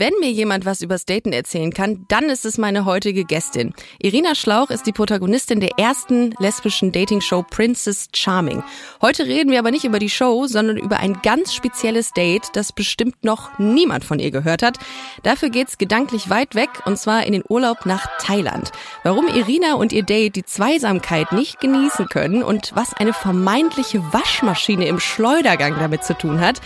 Wenn 0.00 0.14
mir 0.20 0.30
jemand 0.30 0.64
was 0.64 0.80
übers 0.80 1.06
Daten 1.06 1.32
erzählen 1.32 1.72
kann, 1.74 2.04
dann 2.06 2.26
ist 2.26 2.44
es 2.44 2.56
meine 2.56 2.84
heutige 2.84 3.24
Gästin. 3.24 3.74
Irina 4.00 4.36
Schlauch 4.36 4.70
ist 4.70 4.86
die 4.86 4.92
Protagonistin 4.92 5.58
der 5.58 5.76
ersten 5.76 6.36
lesbischen 6.38 6.92
Dating-Show 6.92 7.44
Princess 7.50 8.06
Charming. 8.14 8.62
Heute 9.02 9.26
reden 9.26 9.50
wir 9.50 9.58
aber 9.58 9.72
nicht 9.72 9.82
über 9.82 9.98
die 9.98 10.08
Show, 10.08 10.46
sondern 10.46 10.76
über 10.76 10.98
ein 10.98 11.18
ganz 11.24 11.52
spezielles 11.52 12.12
Date, 12.12 12.50
das 12.52 12.70
bestimmt 12.70 13.24
noch 13.24 13.58
niemand 13.58 14.04
von 14.04 14.20
ihr 14.20 14.30
gehört 14.30 14.62
hat. 14.62 14.78
Dafür 15.24 15.50
geht's 15.50 15.78
gedanklich 15.78 16.30
weit 16.30 16.54
weg 16.54 16.70
und 16.84 16.96
zwar 16.96 17.26
in 17.26 17.32
den 17.32 17.42
Urlaub 17.48 17.84
nach 17.84 18.06
Thailand. 18.20 18.70
Warum 19.02 19.26
Irina 19.26 19.74
und 19.74 19.92
ihr 19.92 20.04
Date 20.04 20.36
die 20.36 20.44
Zweisamkeit 20.44 21.32
nicht 21.32 21.58
genießen 21.58 22.06
können 22.06 22.44
und 22.44 22.70
was 22.76 22.94
eine 22.94 23.12
vermeintliche 23.12 24.00
Waschmaschine 24.12 24.86
im 24.86 25.00
Schleudergang 25.00 25.74
damit 25.80 26.04
zu 26.04 26.16
tun 26.16 26.38
hat, 26.38 26.60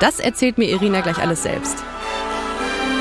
das 0.00 0.20
erzählt 0.20 0.56
mir 0.56 0.70
Irina 0.70 1.02
gleich 1.02 1.18
alles 1.18 1.42
selbst 1.42 1.84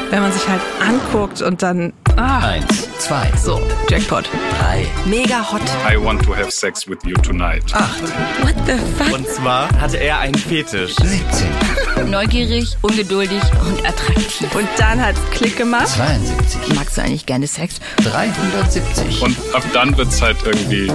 wenn 0.10 0.22
man 0.22 0.32
sich 0.32 0.48
halt 0.48 0.62
anguckt 0.80 1.42
und 1.42 1.62
dann. 1.62 1.94
Ah. 2.16 2.40
Eins, 2.40 2.88
zwei, 2.98 3.32
so, 3.38 3.62
Jackpot. 3.90 4.28
Drei. 4.58 4.88
Mega 5.06 5.40
hot. 5.52 5.62
I 5.88 6.04
want 6.04 6.24
to 6.24 6.36
have 6.36 6.50
sex 6.50 6.88
with 6.88 6.98
you 7.04 7.16
tonight. 7.16 7.64
Acht. 7.74 8.02
What 8.42 8.56
the 8.66 8.78
fuck? 8.98 9.14
Und 9.14 9.28
zwar 9.28 9.70
hatte 9.80 9.98
er 9.98 10.20
einen 10.20 10.36
Fetisch. 10.36 10.96
17. 10.96 12.10
Neugierig, 12.10 12.76
ungeduldig 12.82 13.42
und 13.66 13.86
attraktiv. 13.86 14.56
Und 14.56 14.68
dann 14.78 15.04
hat's 15.04 15.20
Klick 15.32 15.58
gemacht. 15.58 15.88
72. 15.90 16.76
Magst 16.76 16.98
du 16.98 17.02
eigentlich 17.02 17.26
gerne 17.26 17.48
Sex? 17.48 17.80
370. 18.04 19.22
Und 19.22 19.38
ab 19.54 19.64
dann 19.74 19.96
wird's 19.98 20.22
halt 20.22 20.38
irgendwie 20.46 20.92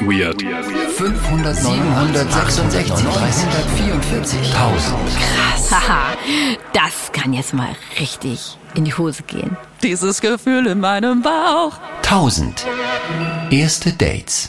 weird. 0.00 0.40
500, 0.42 1.56
766, 1.56 2.94
344, 2.94 4.54
1000. 4.54 4.98
Krass. 5.18 5.70
Haha, 5.70 6.16
das 6.72 7.12
kann 7.12 7.32
jetzt 7.32 7.54
mal 7.54 7.74
richtig 7.98 8.58
in 8.74 8.84
die 8.84 8.94
Hose 8.94 9.22
gehen. 9.22 9.56
Dieses 9.82 10.20
Gefühl 10.20 10.66
in 10.66 10.80
meinem 10.80 11.22
Bauch. 11.22 11.78
1000. 12.02 12.66
Erste 13.50 13.92
Dates. 13.92 14.48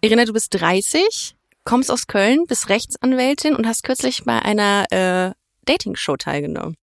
Irina, 0.00 0.24
du 0.24 0.32
bist 0.32 0.48
30, 0.60 1.36
kommst 1.64 1.90
aus 1.90 2.06
Köln, 2.06 2.44
bist 2.48 2.68
Rechtsanwältin 2.68 3.54
und 3.54 3.66
hast 3.66 3.84
kürzlich 3.84 4.24
bei 4.24 4.40
einer 4.40 4.86
äh, 4.90 5.32
Dating-Show 5.64 6.16
teilgenommen. 6.16 6.76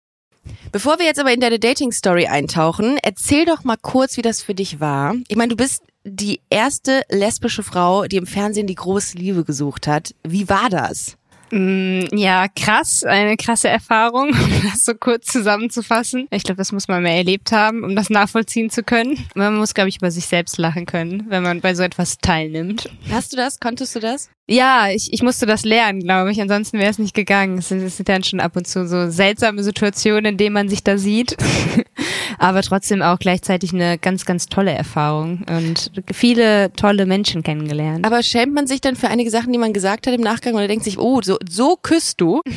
Bevor 0.72 1.00
wir 1.00 1.06
jetzt 1.06 1.20
aber 1.20 1.34
in 1.34 1.40
deine 1.40 1.60
Dating-Story 1.60 2.28
eintauchen, 2.28 2.98
erzähl 3.02 3.46
doch 3.46 3.64
mal 3.64 3.78
kurz, 3.82 4.18
wie 4.18 4.22
das 4.22 4.42
für 4.42 4.56
dich 4.56 4.80
war. 4.80 5.16
Ich 5.28 5.36
meine, 5.36 5.50
du 5.50 5.56
bist 5.56 5.84
die 6.04 6.42
erste 6.50 7.04
lesbische 7.10 7.64
Frau, 7.64 8.06
die 8.06 8.18
im 8.18 8.26
Fernsehen 8.26 8.68
die 8.68 8.76
große 8.76 9.18
Liebe 9.18 9.44
gesucht 9.44 9.88
hat. 9.88 10.14
Wie 10.24 10.50
war 10.50 10.70
das? 10.70 11.18
Mm, 11.52 12.02
ja, 12.12 12.48
krass, 12.48 13.04
eine 13.04 13.36
krasse 13.38 13.70
Erfahrung, 13.70 14.30
um 14.44 14.62
das 14.64 14.86
so 14.86 14.94
kurz 14.94 15.28
zusammenzufassen. 15.28 16.28
Ich 16.32 16.44
glaube, 16.44 16.58
das 16.58 16.72
muss 16.72 16.88
man 16.88 17.04
mehr 17.04 17.16
erlebt 17.16 17.52
haben, 17.52 17.84
um 17.84 17.96
das 17.96 18.10
nachvollziehen 18.10 18.70
zu 18.70 18.84
können. 18.84 19.26
Man 19.36 19.56
muss, 19.56 19.74
glaube 19.74 19.90
ich, 19.90 19.98
über 19.98 20.12
sich 20.12 20.28
selbst 20.28 20.58
lachen 20.58 20.86
können, 20.86 21.26
wenn 21.30 21.44
man 21.44 21.62
bei 21.62 21.74
so 21.74 21.84
etwas 21.84 22.18
teilnimmt. 22.20 22.90
Hast 23.12 23.34
du 23.34 23.38
das? 23.38 23.60
Konntest 23.60 23.96
du 23.96 24.00
das? 24.00 24.30
Ja, 24.50 24.90
ich, 24.90 25.14
ich 25.14 25.22
musste 25.22 25.46
das 25.46 25.64
lernen, 25.64 26.00
glaube 26.00 26.32
ich. 26.32 26.42
Ansonsten 26.42 26.80
wäre 26.80 26.90
es 26.90 26.98
nicht 26.98 27.14
gegangen. 27.14 27.60
Es 27.60 27.70
sind, 27.70 27.84
es 27.84 27.98
sind 27.98 28.10
dann 28.10 28.24
schon 28.24 28.40
ab 28.40 28.56
und 28.56 28.68
zu 28.68 28.88
so 28.88 29.12
seltsame 29.12 29.64
Situationen, 29.64 30.26
in 30.26 30.38
denen 30.38 30.54
man 30.54 30.70
sich 30.70 30.84
da 30.84 30.98
sieht. 30.98 31.38
Aber 32.40 32.64
trotzdem 32.64 33.04
auch 33.04 33.20
gleichzeitig 33.20 33.74
eine 33.74 34.00
ganz, 34.00 34.26
ganz 34.26 34.48
tolle 34.48 34.72
Erfahrung 34.72 35.46
und 35.56 35.92
viele 36.12 36.74
tolle 36.74 37.06
Menschen 37.06 37.44
kennengelernt. 37.44 38.08
Aber 38.08 38.24
schämt 38.24 38.56
man 38.56 38.66
sich 38.66 38.82
dann 38.82 38.96
für 38.96 39.10
einige 39.10 39.30
Sachen, 39.30 39.54
die 39.54 39.60
man 39.60 39.72
gesagt 39.72 40.08
hat 40.08 40.16
im 40.16 40.22
Nachgang 40.22 40.56
oder 40.56 40.68
denkt 40.68 40.84
sich, 40.84 40.98
oh, 40.98 41.22
so, 41.22 41.38
so 41.48 41.78
küsst 41.80 42.20
du? 42.20 42.42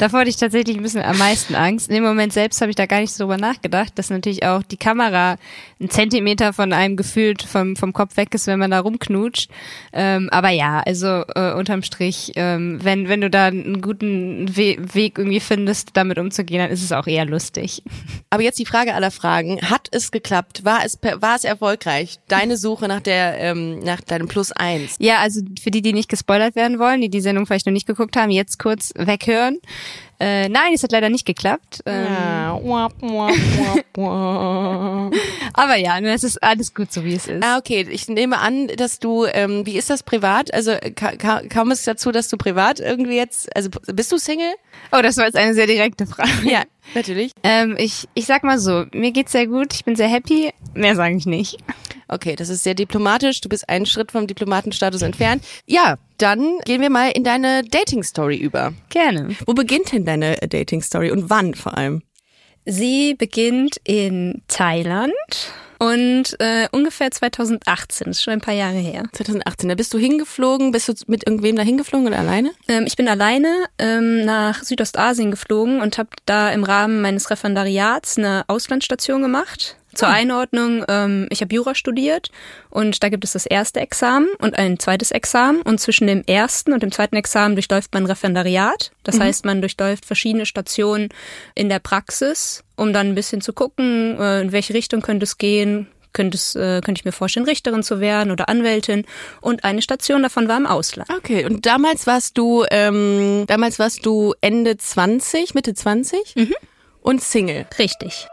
Davor 0.00 0.20
hatte 0.20 0.30
ich 0.30 0.36
tatsächlich 0.36 0.78
ein 0.78 0.82
bisschen 0.82 1.02
am 1.02 1.18
meisten 1.18 1.54
Angst. 1.54 1.90
In 1.90 1.94
dem 1.94 2.04
Moment 2.04 2.32
selbst 2.32 2.58
habe 2.62 2.70
ich 2.70 2.76
da 2.76 2.86
gar 2.86 3.00
nicht 3.00 3.12
so 3.12 3.24
drüber 3.24 3.36
nachgedacht, 3.36 3.92
dass 3.96 4.08
natürlich 4.08 4.46
auch 4.46 4.62
die 4.62 4.78
Kamera 4.78 5.36
einen 5.78 5.90
Zentimeter 5.90 6.54
von 6.54 6.72
einem 6.72 6.96
gefühlt 6.96 7.42
vom, 7.42 7.76
vom 7.76 7.92
Kopf 7.92 8.16
weg 8.16 8.34
ist, 8.34 8.46
wenn 8.46 8.58
man 8.58 8.70
da 8.70 8.80
rumknutscht. 8.80 9.50
Ähm, 9.92 10.30
aber 10.32 10.48
ja, 10.48 10.80
also 10.80 11.24
äh, 11.34 11.52
unterm 11.52 11.82
Strich, 11.82 12.32
ähm, 12.36 12.78
wenn, 12.82 13.10
wenn 13.10 13.20
du 13.20 13.28
da 13.28 13.48
einen 13.48 13.82
guten 13.82 14.56
We 14.56 14.78
Weg 14.94 15.18
irgendwie 15.18 15.40
findest, 15.40 15.90
damit 15.92 16.18
umzugehen, 16.18 16.62
dann 16.62 16.70
ist 16.70 16.82
es 16.82 16.92
auch 16.92 17.06
eher 17.06 17.26
lustig. 17.26 17.82
Aber 18.30 18.42
jetzt 18.42 18.58
die 18.58 18.64
Frage 18.66 18.94
aller 18.94 19.10
Fragen. 19.10 19.60
Hat 19.60 19.88
es 19.90 20.12
geklappt? 20.12 20.64
War 20.64 20.82
es, 20.82 20.98
war 21.02 21.36
es 21.36 21.44
erfolgreich? 21.44 22.20
Deine 22.26 22.56
Suche 22.56 22.88
nach 22.88 23.00
der, 23.00 23.36
ähm, 23.38 23.80
nach 23.80 24.00
deinem 24.00 24.28
Plus 24.28 24.50
eins? 24.50 24.96
Ja, 24.98 25.18
also 25.18 25.42
für 25.60 25.70
die, 25.70 25.82
die 25.82 25.92
nicht 25.92 26.08
gespoilert 26.08 26.56
werden 26.56 26.78
wollen, 26.78 27.02
die 27.02 27.10
die 27.10 27.20
Sendung 27.20 27.44
vielleicht 27.44 27.66
noch 27.66 27.72
nicht 27.74 27.86
geguckt 27.86 28.16
haben, 28.16 28.30
jetzt 28.30 28.58
kurz 28.58 28.94
weghören. 28.96 29.58
Äh, 30.20 30.48
nein, 30.50 30.72
es 30.74 30.82
hat 30.82 30.92
leider 30.92 31.08
nicht 31.08 31.24
geklappt. 31.26 31.80
Ähm, 31.86 32.04
Ja. 32.04 32.60
Wap. 32.62 32.92
Aber 35.54 35.76
ja, 35.76 36.00
ne, 36.00 36.12
es 36.12 36.24
ist 36.24 36.42
alles 36.42 36.74
gut 36.74 36.92
so, 36.92 37.04
wie 37.04 37.14
es 37.14 37.26
ist. 37.26 37.42
Ah, 37.42 37.58
okay. 37.58 37.86
Ich 37.90 38.08
nehme 38.08 38.38
an, 38.38 38.68
dass 38.68 38.98
du, 38.98 39.24
ähm, 39.24 39.64
wie 39.66 39.76
ist 39.76 39.90
das 39.90 40.02
privat? 40.02 40.52
Also 40.52 40.76
ka 40.94 41.16
ka 41.16 41.42
kam 41.48 41.70
es 41.70 41.84
dazu, 41.84 42.12
dass 42.12 42.28
du 42.28 42.36
privat 42.36 42.80
irgendwie 42.80 43.16
jetzt, 43.16 43.54
also 43.56 43.70
bist 43.92 44.12
du 44.12 44.18
Single? 44.18 44.52
Oh, 44.92 45.00
das 45.02 45.16
war 45.16 45.24
jetzt 45.24 45.36
eine 45.36 45.54
sehr 45.54 45.66
direkte 45.66 46.06
Frage. 46.06 46.30
Ja, 46.44 46.62
natürlich. 46.94 47.32
Ähm, 47.42 47.76
ich, 47.78 48.08
ich 48.14 48.26
sag 48.26 48.44
mal 48.44 48.58
so, 48.58 48.84
mir 48.92 49.12
geht's 49.12 49.32
sehr 49.32 49.46
gut, 49.46 49.74
ich 49.74 49.84
bin 49.84 49.96
sehr 49.96 50.08
happy. 50.08 50.52
Mehr 50.74 50.96
sage 50.96 51.16
ich 51.16 51.26
nicht. 51.26 51.58
Okay, 52.08 52.34
das 52.34 52.48
ist 52.48 52.64
sehr 52.64 52.74
diplomatisch. 52.74 53.40
Du 53.40 53.48
bist 53.48 53.68
einen 53.68 53.86
Schritt 53.86 54.12
vom 54.12 54.26
Diplomatenstatus 54.26 55.02
entfernt. 55.02 55.44
Ja, 55.66 55.96
dann 56.18 56.58
gehen 56.64 56.80
wir 56.80 56.90
mal 56.90 57.10
in 57.12 57.24
deine 57.24 57.62
Dating-Story 57.62 58.36
über. 58.36 58.72
Gerne. 58.88 59.36
Wo 59.46 59.54
beginnt 59.54 59.92
denn 59.92 60.04
deine 60.04 60.36
Dating-Story 60.36 61.10
und 61.10 61.30
wann 61.30 61.54
vor 61.54 61.76
allem? 61.76 62.02
Sie 62.64 63.14
beginnt 63.14 63.80
in 63.84 64.42
Thailand 64.48 65.12
und 65.80 66.38
äh, 66.40 66.68
ungefähr 66.72 67.10
2018, 67.10 68.08
das 68.08 68.18
ist 68.18 68.22
schon 68.22 68.34
ein 68.34 68.42
paar 68.42 68.52
Jahre 68.52 68.76
her. 68.76 69.04
2018, 69.12 69.70
da 69.70 69.74
bist 69.74 69.94
du 69.94 69.98
hingeflogen. 69.98 70.72
Bist 70.72 70.88
du 70.88 70.92
mit 71.06 71.26
irgendwem 71.26 71.56
da 71.56 71.62
hingeflogen 71.62 72.06
oder 72.06 72.18
alleine? 72.18 72.50
Ähm, 72.68 72.84
ich 72.86 72.96
bin 72.96 73.08
alleine 73.08 73.64
ähm, 73.78 74.26
nach 74.26 74.62
Südostasien 74.62 75.30
geflogen 75.30 75.80
und 75.80 75.96
habe 75.96 76.10
da 76.26 76.50
im 76.50 76.64
Rahmen 76.64 77.00
meines 77.00 77.30
Referendariats 77.30 78.18
eine 78.18 78.44
Auslandsstation 78.46 79.22
gemacht. 79.22 79.76
Zur 79.94 80.08
Einordnung, 80.08 80.84
ähm, 80.88 81.26
ich 81.30 81.40
habe 81.40 81.54
Jura 81.54 81.74
studiert 81.74 82.30
und 82.68 83.02
da 83.02 83.08
gibt 83.08 83.24
es 83.24 83.32
das 83.32 83.46
erste 83.46 83.80
Examen 83.80 84.28
und 84.38 84.56
ein 84.56 84.78
zweites 84.78 85.10
Examen 85.10 85.62
und 85.62 85.80
zwischen 85.80 86.06
dem 86.06 86.22
ersten 86.26 86.72
und 86.72 86.82
dem 86.82 86.92
zweiten 86.92 87.16
Examen 87.16 87.56
durchläuft 87.56 87.92
man 87.92 88.06
Referendariat. 88.06 88.92
Das 89.02 89.18
heißt, 89.18 89.44
man 89.44 89.60
durchläuft 89.60 90.04
verschiedene 90.04 90.46
Stationen 90.46 91.08
in 91.54 91.68
der 91.68 91.80
Praxis, 91.80 92.62
um 92.76 92.92
dann 92.92 93.08
ein 93.08 93.14
bisschen 93.14 93.40
zu 93.40 93.52
gucken, 93.52 94.16
äh, 94.18 94.42
in 94.42 94.52
welche 94.52 94.74
Richtung 94.74 95.00
könnte 95.00 95.24
es 95.24 95.38
gehen. 95.38 95.88
Könnte, 96.12 96.36
es, 96.36 96.56
äh, 96.56 96.80
könnte 96.84 96.98
ich 96.98 97.04
mir 97.04 97.12
vorstellen, 97.12 97.46
Richterin 97.46 97.84
zu 97.84 98.00
werden 98.00 98.32
oder 98.32 98.48
Anwältin. 98.48 99.04
Und 99.40 99.62
eine 99.62 99.80
Station 99.80 100.24
davon 100.24 100.48
war 100.48 100.56
im 100.56 100.66
Ausland. 100.66 101.08
Okay, 101.08 101.44
und 101.44 101.66
damals 101.66 102.08
warst 102.08 102.36
du, 102.36 102.64
ähm, 102.68 103.44
damals 103.46 103.78
warst 103.78 104.04
du 104.04 104.34
Ende 104.40 104.76
20, 104.76 105.54
Mitte 105.54 105.72
20 105.72 106.34
und 107.00 107.22
Single. 107.22 107.66
Richtig. 107.78 108.26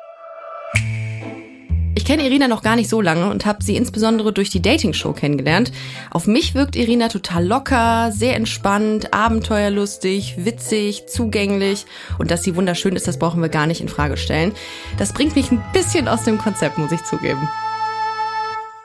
Ich 2.07 2.13
kenne 2.13 2.23
Irina 2.23 2.47
noch 2.47 2.63
gar 2.63 2.77
nicht 2.77 2.89
so 2.89 3.01
lange 3.01 3.29
und 3.29 3.45
habe 3.45 3.61
sie 3.61 3.75
insbesondere 3.75 4.31
durch 4.31 4.49
die 4.49 4.61
Dating-Show 4.61 5.11
kennengelernt. 5.11 5.73
Auf 6.09 6.25
mich 6.25 6.55
wirkt 6.55 6.77
Irina 6.77 7.09
total 7.09 7.45
locker, 7.45 8.13
sehr 8.13 8.37
entspannt, 8.37 9.13
abenteuerlustig, 9.13 10.35
witzig, 10.37 11.07
zugänglich. 11.09 11.85
Und 12.17 12.31
dass 12.31 12.43
sie 12.43 12.55
wunderschön 12.55 12.95
ist, 12.95 13.09
das 13.09 13.19
brauchen 13.19 13.41
wir 13.41 13.49
gar 13.49 13.67
nicht 13.67 13.81
in 13.81 13.89
Frage 13.89 14.15
stellen. 14.15 14.53
Das 14.97 15.11
bringt 15.11 15.35
mich 15.35 15.51
ein 15.51 15.61
bisschen 15.73 16.07
aus 16.07 16.23
dem 16.23 16.37
Konzept, 16.37 16.77
muss 16.77 16.93
ich 16.93 17.03
zugeben. 17.03 17.49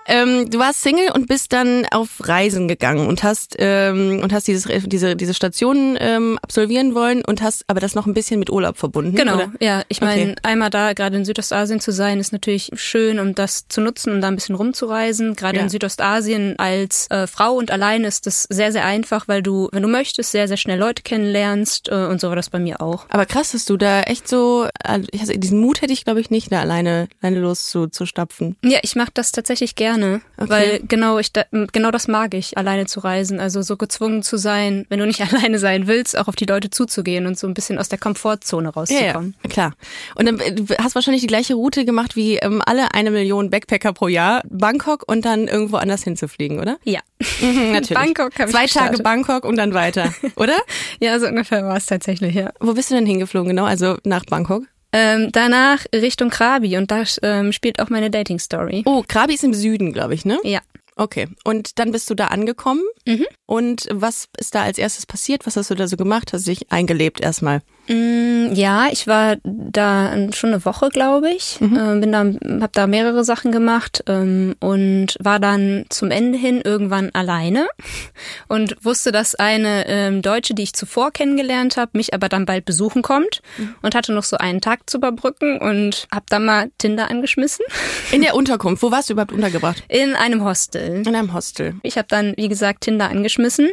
Ähm, 0.06 0.50
du 0.50 0.58
warst 0.58 0.82
Single 0.82 1.10
und 1.12 1.28
bist 1.28 1.52
dann 1.52 1.86
auf 1.92 2.08
Reisen 2.26 2.66
gegangen 2.68 3.06
und 3.06 3.22
hast 3.22 3.56
ähm, 3.58 4.20
und 4.22 4.32
hast 4.32 4.48
dieses, 4.48 4.66
diese 4.86 5.14
diese 5.16 5.34
Station 5.34 5.96
ähm, 6.00 6.38
absolvieren 6.42 6.94
wollen 6.94 7.22
und 7.24 7.40
hast 7.42 7.64
aber 7.68 7.80
das 7.80 7.94
noch 7.94 8.06
ein 8.06 8.14
bisschen 8.14 8.38
mit 8.40 8.50
Urlaub 8.50 8.78
verbunden. 8.78 9.14
Genau, 9.14 9.34
Oder? 9.34 9.52
ja. 9.60 9.82
Ich 9.88 10.00
meine, 10.00 10.12
Okay. 10.22 10.34
einmal 10.42 10.70
da, 10.70 10.92
gerade 10.92 11.16
in 11.16 11.24
Südostasien 11.24 11.80
zu 11.80 11.92
sein, 11.92 12.18
ist 12.20 12.32
natürlich 12.32 12.70
schön, 12.74 13.18
um 13.18 13.34
das 13.34 13.66
zu 13.68 13.80
nutzen, 13.80 14.12
um 14.12 14.20
da 14.20 14.28
ein 14.28 14.34
bisschen 14.34 14.54
rumzureisen. 14.56 15.34
Gerade 15.36 15.56
Ja. 15.58 15.62
in 15.62 15.68
Südostasien 15.68 16.58
als 16.58 17.06
äh, 17.10 17.26
Frau 17.26 17.52
und 17.54 17.70
allein 17.70 18.04
ist 18.04 18.26
das 18.26 18.42
sehr, 18.50 18.72
sehr 18.72 18.84
einfach, 18.84 19.28
weil 19.28 19.42
du, 19.42 19.68
wenn 19.72 19.82
du 19.82 19.88
möchtest, 19.88 20.32
sehr, 20.32 20.48
sehr 20.48 20.56
schnell 20.56 20.78
Leute 20.78 21.02
kennenlernst 21.02 21.88
äh, 21.88 22.06
und 22.06 22.20
so 22.20 22.28
war 22.28 22.36
das 22.36 22.50
bei 22.50 22.58
mir 22.58 22.80
auch. 22.80 23.06
Aber 23.10 23.26
krass, 23.26 23.52
dass 23.52 23.64
du 23.64 23.76
da 23.76 24.02
echt 24.02 24.26
so, 24.28 24.66
also 24.82 25.06
also 25.18 25.32
diesen 25.34 25.60
Mut 25.60 25.80
hätte 25.82 25.92
ich 25.92 26.04
glaube 26.04 26.20
ich 26.20 26.30
nicht, 26.30 26.50
da 26.50 26.60
alleine, 26.60 27.08
alleine 27.20 27.40
los 27.40 27.68
zu, 27.68 27.86
zu 27.86 28.06
stapfen. 28.06 28.56
Ja, 28.64 28.78
ich 28.82 28.96
mache 28.96 29.10
das 29.14 29.32
tatsächlich 29.32 29.74
gerne, 29.76 29.92
Okay. 30.02 30.50
weil 30.50 30.80
genau 30.86 31.18
ich 31.18 31.32
da, 31.32 31.44
genau 31.72 31.90
das 31.90 32.08
mag 32.08 32.34
ich, 32.34 32.56
alleine 32.58 32.86
zu 32.86 33.00
reisen. 33.00 33.40
Also 33.40 33.62
so 33.62 33.76
gezwungen 33.76 34.22
zu 34.22 34.36
sein, 34.36 34.86
wenn 34.88 34.98
du 34.98 35.06
nicht 35.06 35.20
alleine 35.32 35.58
sein 35.58 35.86
willst, 35.86 36.16
auch 36.16 36.28
auf 36.28 36.36
die 36.36 36.46
Leute 36.46 36.70
zuzugehen 36.70 37.26
und 37.26 37.38
so 37.38 37.46
ein 37.46 37.54
bisschen 37.54 37.78
aus 37.78 37.88
der 37.88 37.98
Komfortzone 37.98 38.68
rauszukommen. 38.68 39.34
ja, 39.42 39.50
klar. 39.50 39.72
Und 40.14 40.26
dann, 40.26 40.40
äh, 40.40 40.52
du 40.52 40.66
hast 40.78 40.94
wahrscheinlich 40.94 41.22
die 41.22 41.28
gleiche 41.28 41.54
Route 41.54 41.84
gemacht 41.84 42.16
wie 42.16 42.36
ähm, 42.36 42.62
alle 42.64 42.94
eine 42.94 43.10
Million 43.10 43.50
Backpacker 43.50 43.92
pro 43.92 44.08
Jahr, 44.08 44.42
Bangkok 44.48 45.04
und 45.06 45.24
dann 45.24 45.48
irgendwo 45.48 45.76
anders 45.76 46.02
hinzufliegen, 46.04 46.60
oder? 46.60 46.78
Ja. 46.84 47.00
Mhm, 47.40 47.72
natürlich. 47.72 47.94
Bangkok 47.94 48.38
hab 48.38 48.46
ich 48.46 48.52
Zwei 48.52 48.66
Tage 48.66 48.90
gestartet. 48.90 49.02
Bangkok 49.02 49.44
und 49.44 49.56
dann 49.56 49.74
weiter, 49.74 50.12
oder? 50.36 50.56
Ja, 51.00 51.18
so 51.18 51.26
ungefähr 51.26 51.64
war 51.64 51.76
es 51.76 51.86
tatsächlich, 51.86 52.34
ja. 52.34 52.50
Wo 52.60 52.74
bist 52.74 52.90
du 52.90 52.94
denn 52.94 53.06
hingeflogen 53.06 53.50
genau? 53.50 53.64
Also 53.64 53.96
nach 54.04 54.24
Bangkok? 54.24 54.64
Ähm, 54.92 55.30
danach 55.32 55.84
Richtung 55.94 56.30
Krabi 56.30 56.76
und 56.76 56.90
da 56.90 57.04
ähm, 57.22 57.52
spielt 57.52 57.80
auch 57.80 57.88
meine 57.88 58.10
Dating-Story. 58.10 58.82
Oh, 58.84 59.02
Krabi 59.06 59.34
ist 59.34 59.44
im 59.44 59.54
Süden, 59.54 59.92
glaube 59.92 60.14
ich, 60.14 60.24
ne? 60.24 60.38
Ja. 60.44 60.60
Okay. 60.96 61.28
Und 61.44 61.78
dann 61.78 61.90
bist 61.90 62.10
du 62.10 62.14
da 62.14 62.26
angekommen. 62.26 62.82
Mhm. 63.06 63.26
Und 63.46 63.88
was 63.90 64.28
ist 64.38 64.54
da 64.54 64.62
als 64.62 64.76
erstes 64.76 65.06
passiert? 65.06 65.46
Was 65.46 65.56
hast 65.56 65.70
du 65.70 65.74
da 65.74 65.88
so 65.88 65.96
gemacht? 65.96 66.32
Hast 66.32 66.46
du 66.46 66.50
dich 66.50 66.70
eingelebt 66.70 67.20
erstmal? 67.20 67.62
Mm, 67.88 68.52
Ja, 68.54 68.88
ich 68.92 69.06
war 69.06 69.36
da 69.44 70.12
schon 70.32 70.50
eine 70.50 70.64
Woche, 70.64 70.88
glaube 70.90 71.30
ich. 71.30 71.58
Ähm, 71.60 72.00
bin 72.00 72.12
da, 72.12 72.24
hab 72.62 72.72
da 72.72 72.86
mehrere 72.86 73.24
Sachen 73.24 73.50
gemacht 73.50 74.04
ähm, 74.06 74.54
und 74.60 75.16
war 75.20 75.40
dann 75.40 75.86
zum 75.88 76.10
Ende 76.10 76.38
hin 76.38 76.60
irgendwann 76.62 77.10
alleine 77.12 77.66
und 78.48 78.76
wusste, 78.84 79.10
dass 79.10 79.34
eine 79.34 79.86
ähm, 79.88 80.22
Deutsche, 80.22 80.54
die 80.54 80.62
ich 80.62 80.74
zuvor 80.74 81.10
kennengelernt 81.10 81.76
habe, 81.76 81.92
mich 81.94 82.14
aber 82.14 82.28
dann 82.28 82.46
bald 82.46 82.64
besuchen 82.64 83.02
kommt 83.02 83.42
und 83.82 83.94
hatte 83.94 84.12
noch 84.12 84.24
so 84.24 84.36
einen 84.36 84.60
Tag 84.60 84.88
zu 84.88 84.98
überbrücken 84.98 85.58
und 85.58 86.06
hab 86.12 86.28
dann 86.30 86.44
mal 86.44 86.70
Tinder 86.78 87.10
angeschmissen 87.10 87.64
In 88.12 88.22
der 88.22 88.34
Unterkunft. 88.34 88.82
Wo 88.82 88.90
warst 88.90 89.08
du 89.08 89.14
überhaupt 89.14 89.32
untergebracht? 89.32 89.82
in 89.88 90.14
einem 90.14 90.44
Hostel. 90.44 91.02
In 91.06 91.14
einem 91.16 91.32
Hostel. 91.32 91.74
Ich 91.82 91.96
habe 91.98 92.08
dann, 92.08 92.34
wie 92.36 92.48
gesagt, 92.48 92.82
Tinder 92.82 93.08
angeschmissen 93.08 93.70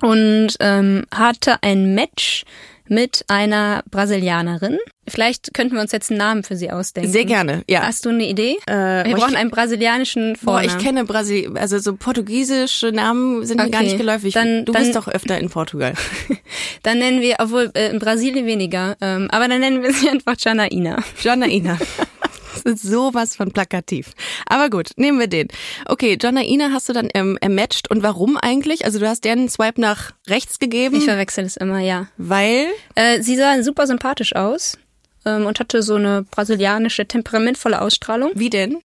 und 0.00 0.48
ähm, 0.60 1.04
hatte 1.14 1.62
ein 1.62 1.94
Match 1.94 2.44
mit 2.88 3.24
einer 3.28 3.82
Brasilianerin. 3.90 4.78
Vielleicht 5.06 5.52
könnten 5.52 5.74
wir 5.74 5.82
uns 5.82 5.92
jetzt 5.92 6.10
einen 6.10 6.18
Namen 6.18 6.42
für 6.44 6.56
sie 6.56 6.70
ausdenken. 6.70 7.10
Sehr 7.10 7.24
gerne, 7.26 7.62
ja. 7.68 7.82
Hast 7.82 8.06
du 8.06 8.08
eine 8.10 8.26
Idee? 8.26 8.56
Äh, 8.66 8.72
wir 8.72 9.04
boah, 9.12 9.18
brauchen 9.20 9.32
ich- 9.32 9.38
einen 9.38 9.50
brasilianischen 9.50 10.32
Boah, 10.42 10.54
Vornamen. 10.60 10.78
ich 10.78 10.84
kenne 10.84 11.04
Brasil, 11.04 11.56
also 11.58 11.78
so 11.78 11.94
portugiesische 11.96 12.90
Namen 12.92 13.44
sind 13.44 13.58
mir 13.60 13.68
gar 13.68 13.80
Okay, 13.80 13.88
nicht 13.90 13.98
geläufig. 13.98 14.32
dann- 14.34 14.64
du 14.64 14.72
dann- 14.72 14.82
bist 14.82 14.96
doch 14.96 15.08
öfter 15.08 15.38
in 15.38 15.50
Portugal. 15.50 15.94
Dann 16.82 16.98
nennen 16.98 17.20
wir, 17.22 17.36
obwohl 17.38 17.70
äh, 17.74 17.90
in 17.90 17.98
Brasilien 17.98 18.46
weniger, 18.46 18.96
ähm, 19.00 19.28
aber 19.30 19.48
dann 19.48 19.60
nennen 19.60 19.82
wir 19.82 19.92
sie 19.92 20.08
einfach 20.10 20.36
Janaína. 20.38 21.02
Janaina. 21.22 21.78
Das 22.64 22.74
ist 22.74 22.82
sowas 22.82 23.36
von 23.36 23.50
plakativ. 23.50 24.12
Aber 24.46 24.70
gut, 24.70 24.90
nehmen 24.96 25.18
wir 25.18 25.26
den. 25.26 25.48
Okay, 25.86 26.16
Janaina 26.20 26.70
hast 26.72 26.88
du 26.88 26.92
dann 26.92 27.08
ähm, 27.14 27.36
ermatcht. 27.40 27.90
Und 27.90 28.02
warum 28.02 28.36
eigentlich? 28.36 28.84
Also 28.84 28.98
du 28.98 29.08
hast 29.08 29.24
deren 29.24 29.48
Swipe 29.48 29.80
nach 29.80 30.12
rechts 30.28 30.58
gegeben, 30.58 30.96
Ich 30.96 31.04
verwechsel 31.04 31.44
es 31.44 31.56
immer, 31.56 31.80
ja. 31.80 32.08
weil... 32.16 32.66
Äh, 32.94 33.22
sie 33.22 33.36
sah 33.36 33.62
super 33.62 33.86
sympathisch 33.86 34.34
aus 34.34 34.78
ähm, 35.24 35.46
und 35.46 35.60
hatte 35.60 35.82
so 35.82 35.96
eine 35.96 36.22
brasilianische, 36.22 37.06
temperamentvolle 37.06 37.80
Ausstrahlung. 37.80 38.30
Wie 38.34 38.50
denn? 38.50 38.80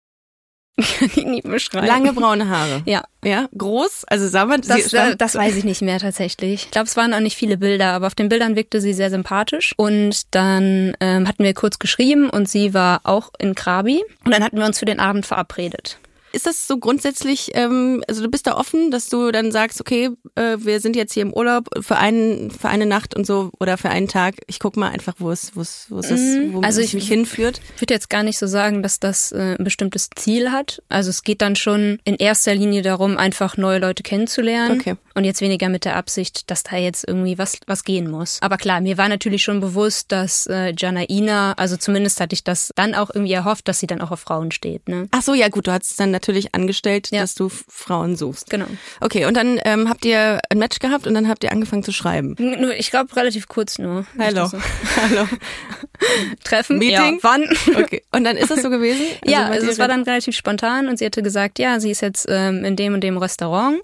Kann 0.99 1.11
ich 1.15 1.25
nie 1.27 1.41
beschreiben. 1.43 1.87
Lange 1.87 2.13
braune 2.13 2.49
Haare. 2.49 2.83
Ja, 2.87 3.03
Ja, 3.25 3.49
groß. 3.57 4.05
Also 4.07 4.29
sah 4.29 4.45
man... 4.45 4.61
Das, 4.61 4.89
stand- 4.89 5.15
äh, 5.15 5.17
das 5.17 5.35
weiß 5.35 5.57
ich 5.57 5.65
nicht 5.65 5.83
mehr 5.83 5.99
tatsächlich. 5.99 6.65
Ich 6.67 6.71
glaube, 6.71 6.87
es 6.87 6.97
waren 6.97 7.13
auch 7.15 7.21
nicht 7.21 7.37
viele 7.37 7.57
Bilder, 7.59 7.93
aber 7.93 8.07
auf 8.07 8.15
den 8.15 8.29
Bildern 8.29 8.55
wirkte 8.57 8.81
sie 8.81 8.93
sehr 8.93 9.11
sympathisch. 9.11 9.75
Und 9.77 10.35
dann 10.35 10.97
ähm, 11.01 11.27
hatten 11.29 11.43
wir 11.45 11.53
kurz 11.55 11.79
geschrieben 11.79 12.31
und 12.31 12.49
sie 12.49 12.75
war 12.75 13.01
auch 13.05 13.31
in 13.39 13.55
Krabi. 13.55 14.03
Und 14.25 14.33
dann 14.33 14.45
hatten 14.45 14.59
wir 14.59 14.67
uns 14.67 14.79
für 14.79 14.85
den 14.87 15.01
Abend 15.01 15.27
verabredet. 15.27 15.99
Ist 16.33 16.47
das 16.47 16.67
so 16.67 16.79
grundsätzlich, 16.79 17.51
ähm, 17.55 18.03
also 18.09 18.23
du 18.23 18.29
bist 18.29 18.47
da 18.47 18.57
offen, 18.57 18.91
dass 18.91 19.09
du 19.09 19.31
dann 19.33 19.51
sagst, 19.53 19.81
okay, 19.81 20.11
äh, 20.35 20.57
wir 20.59 20.81
sind 20.81 20.95
jetzt 20.97 21.13
hier 21.15 21.23
im 21.23 21.33
Urlaub 21.33 21.69
für 21.81 21.97
einen, 21.97 22.51
für 22.51 22.69
eine 22.69 22.87
Nacht 22.87 23.17
und 23.17 23.27
so 23.27 23.51
oder 23.59 23.79
für 23.79 23.89
einen 23.89 24.09
Tag. 24.09 24.35
Ich 24.47 24.59
guck 24.61 24.77
mal 24.77 24.91
einfach, 24.91 25.15
wo 25.19 25.31
es, 25.31 25.57
wo 25.57 25.61
es, 25.63 25.87
wo 25.89 25.99
es 26.01 26.11
ist, 26.11 26.53
wo 26.53 26.61
also 26.61 26.81
ich- 26.81 26.95
mich 26.95 27.09
hinführt. 27.09 27.61
Ich 27.77 27.83
würde 27.83 27.95
jetzt 27.95 28.11
gar 28.11 28.23
nicht 28.23 28.39
so 28.39 28.47
sagen, 28.47 28.83
dass 28.83 29.01
das 29.01 29.33
äh, 29.33 29.57
ein 29.59 29.65
bestimmtes 29.65 30.11
Ziel 30.17 30.51
hat. 30.53 30.83
Also 30.89 31.11
es 31.11 31.23
geht 31.23 31.41
dann 31.43 31.57
schon 31.57 31.99
in 32.05 32.17
erster 32.17 32.55
Linie 32.55 32.83
darum, 32.83 33.17
einfach 33.17 33.57
neue 33.57 33.79
Leute 33.79 34.03
kennenzulernen. 34.03 34.79
Okay. 34.81 34.97
Und 35.15 35.25
jetzt 35.25 35.41
weniger 35.41 35.69
mit 35.69 35.85
der 35.85 35.97
Absicht, 35.97 36.51
dass 36.51 36.63
da 36.63 36.77
jetzt 36.77 37.07
irgendwie 37.09 37.39
was, 37.39 37.59
was 37.67 37.83
gehen 37.85 38.09
muss. 38.11 38.39
Aber 38.41 38.57
klar, 38.57 38.81
mir 38.81 38.99
war 38.99 39.09
natürlich 39.09 39.43
schon 39.43 39.61
bewusst, 39.61 40.13
dass 40.13 40.47
äh, 40.47 40.73
Janaina, 40.77 41.55
also 41.55 41.77
zumindest 41.77 42.21
hatte 42.21 42.35
ich 42.35 42.45
das 42.45 42.71
dann 42.77 42.95
auch 42.95 43.11
irgendwie 43.13 43.33
erhofft, 43.33 43.67
dass 43.67 43.81
sie 43.81 43.87
dann 43.87 44.01
auch 44.01 44.11
auf 44.13 44.21
Frauen 44.21 44.53
steht. 44.53 44.89
Ne? 44.89 45.09
Ach 45.11 45.23
so, 45.23 45.35
ja 45.35 45.49
gut, 45.49 45.67
du 45.67 45.73
hast 45.73 45.91
es 45.91 45.97
dann 45.97 46.13
natürlich 46.19 46.55
angestellt, 46.55 47.09
Ja. 47.11 47.21
dass 47.21 47.35
du 47.35 47.49
Frauen 47.49 48.17
suchst. 48.17 48.51
Genau. 48.51 48.67
Okay, 49.01 49.25
und 49.27 49.37
dann 49.37 49.61
ähm, 49.65 49.89
habt 49.89 50.05
ihr 50.05 50.41
ein 50.51 50.59
Match 50.59 50.79
gehabt 50.81 51.07
und 51.07 51.15
dann 51.15 51.29
habt 51.29 51.45
ihr 51.45 51.53
angefangen 51.53 51.83
zu 51.83 51.93
schreiben. 51.93 52.35
Nur, 52.39 52.75
ich 52.75 52.91
glaube 52.91 53.15
relativ 53.17 53.49
kurz 53.49 53.79
nur. 53.79 54.07
Hallo. 54.19 54.47
So. 54.47 54.59
Hallo. 54.97 55.29
Treffen. 56.45 56.79
Meeting? 56.79 57.15
Ja, 57.15 57.19
wann? 57.23 57.45
Okay. 57.79 58.03
Und 58.13 58.25
dann 58.25 58.37
ist 58.37 58.51
das 58.51 58.63
so 58.63 58.71
gewesen? 58.71 59.03
ja, 59.25 59.43
wart 59.43 59.53
also 59.53 59.69
es 59.69 59.79
war 59.79 59.89
dann 59.89 60.03
relativ 60.03 60.35
spontan 60.37 60.89
und 60.89 60.99
sie 60.99 61.05
hatte 61.07 61.23
gesagt, 61.23 61.59
ja, 61.59 61.81
sie 61.81 61.91
ist 61.91 62.01
jetzt 62.03 62.27
ähm, 62.29 62.65
in 62.65 62.77
dem 62.77 62.95
und 62.95 63.03
dem 63.03 63.17
Restaurant 63.19 63.81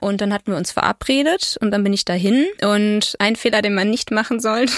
und 0.00 0.20
dann 0.20 0.32
hatten 0.32 0.50
wir 0.52 0.58
uns 0.58 0.72
verabredet 0.72 1.56
und 1.60 1.70
dann 1.70 1.82
bin 1.82 1.92
ich 1.92 2.04
dahin 2.04 2.46
und 2.62 3.14
ein 3.18 3.36
Fehler, 3.36 3.62
den 3.62 3.74
man 3.74 3.88
nicht 3.90 4.10
machen 4.10 4.40
sollte, 4.40 4.72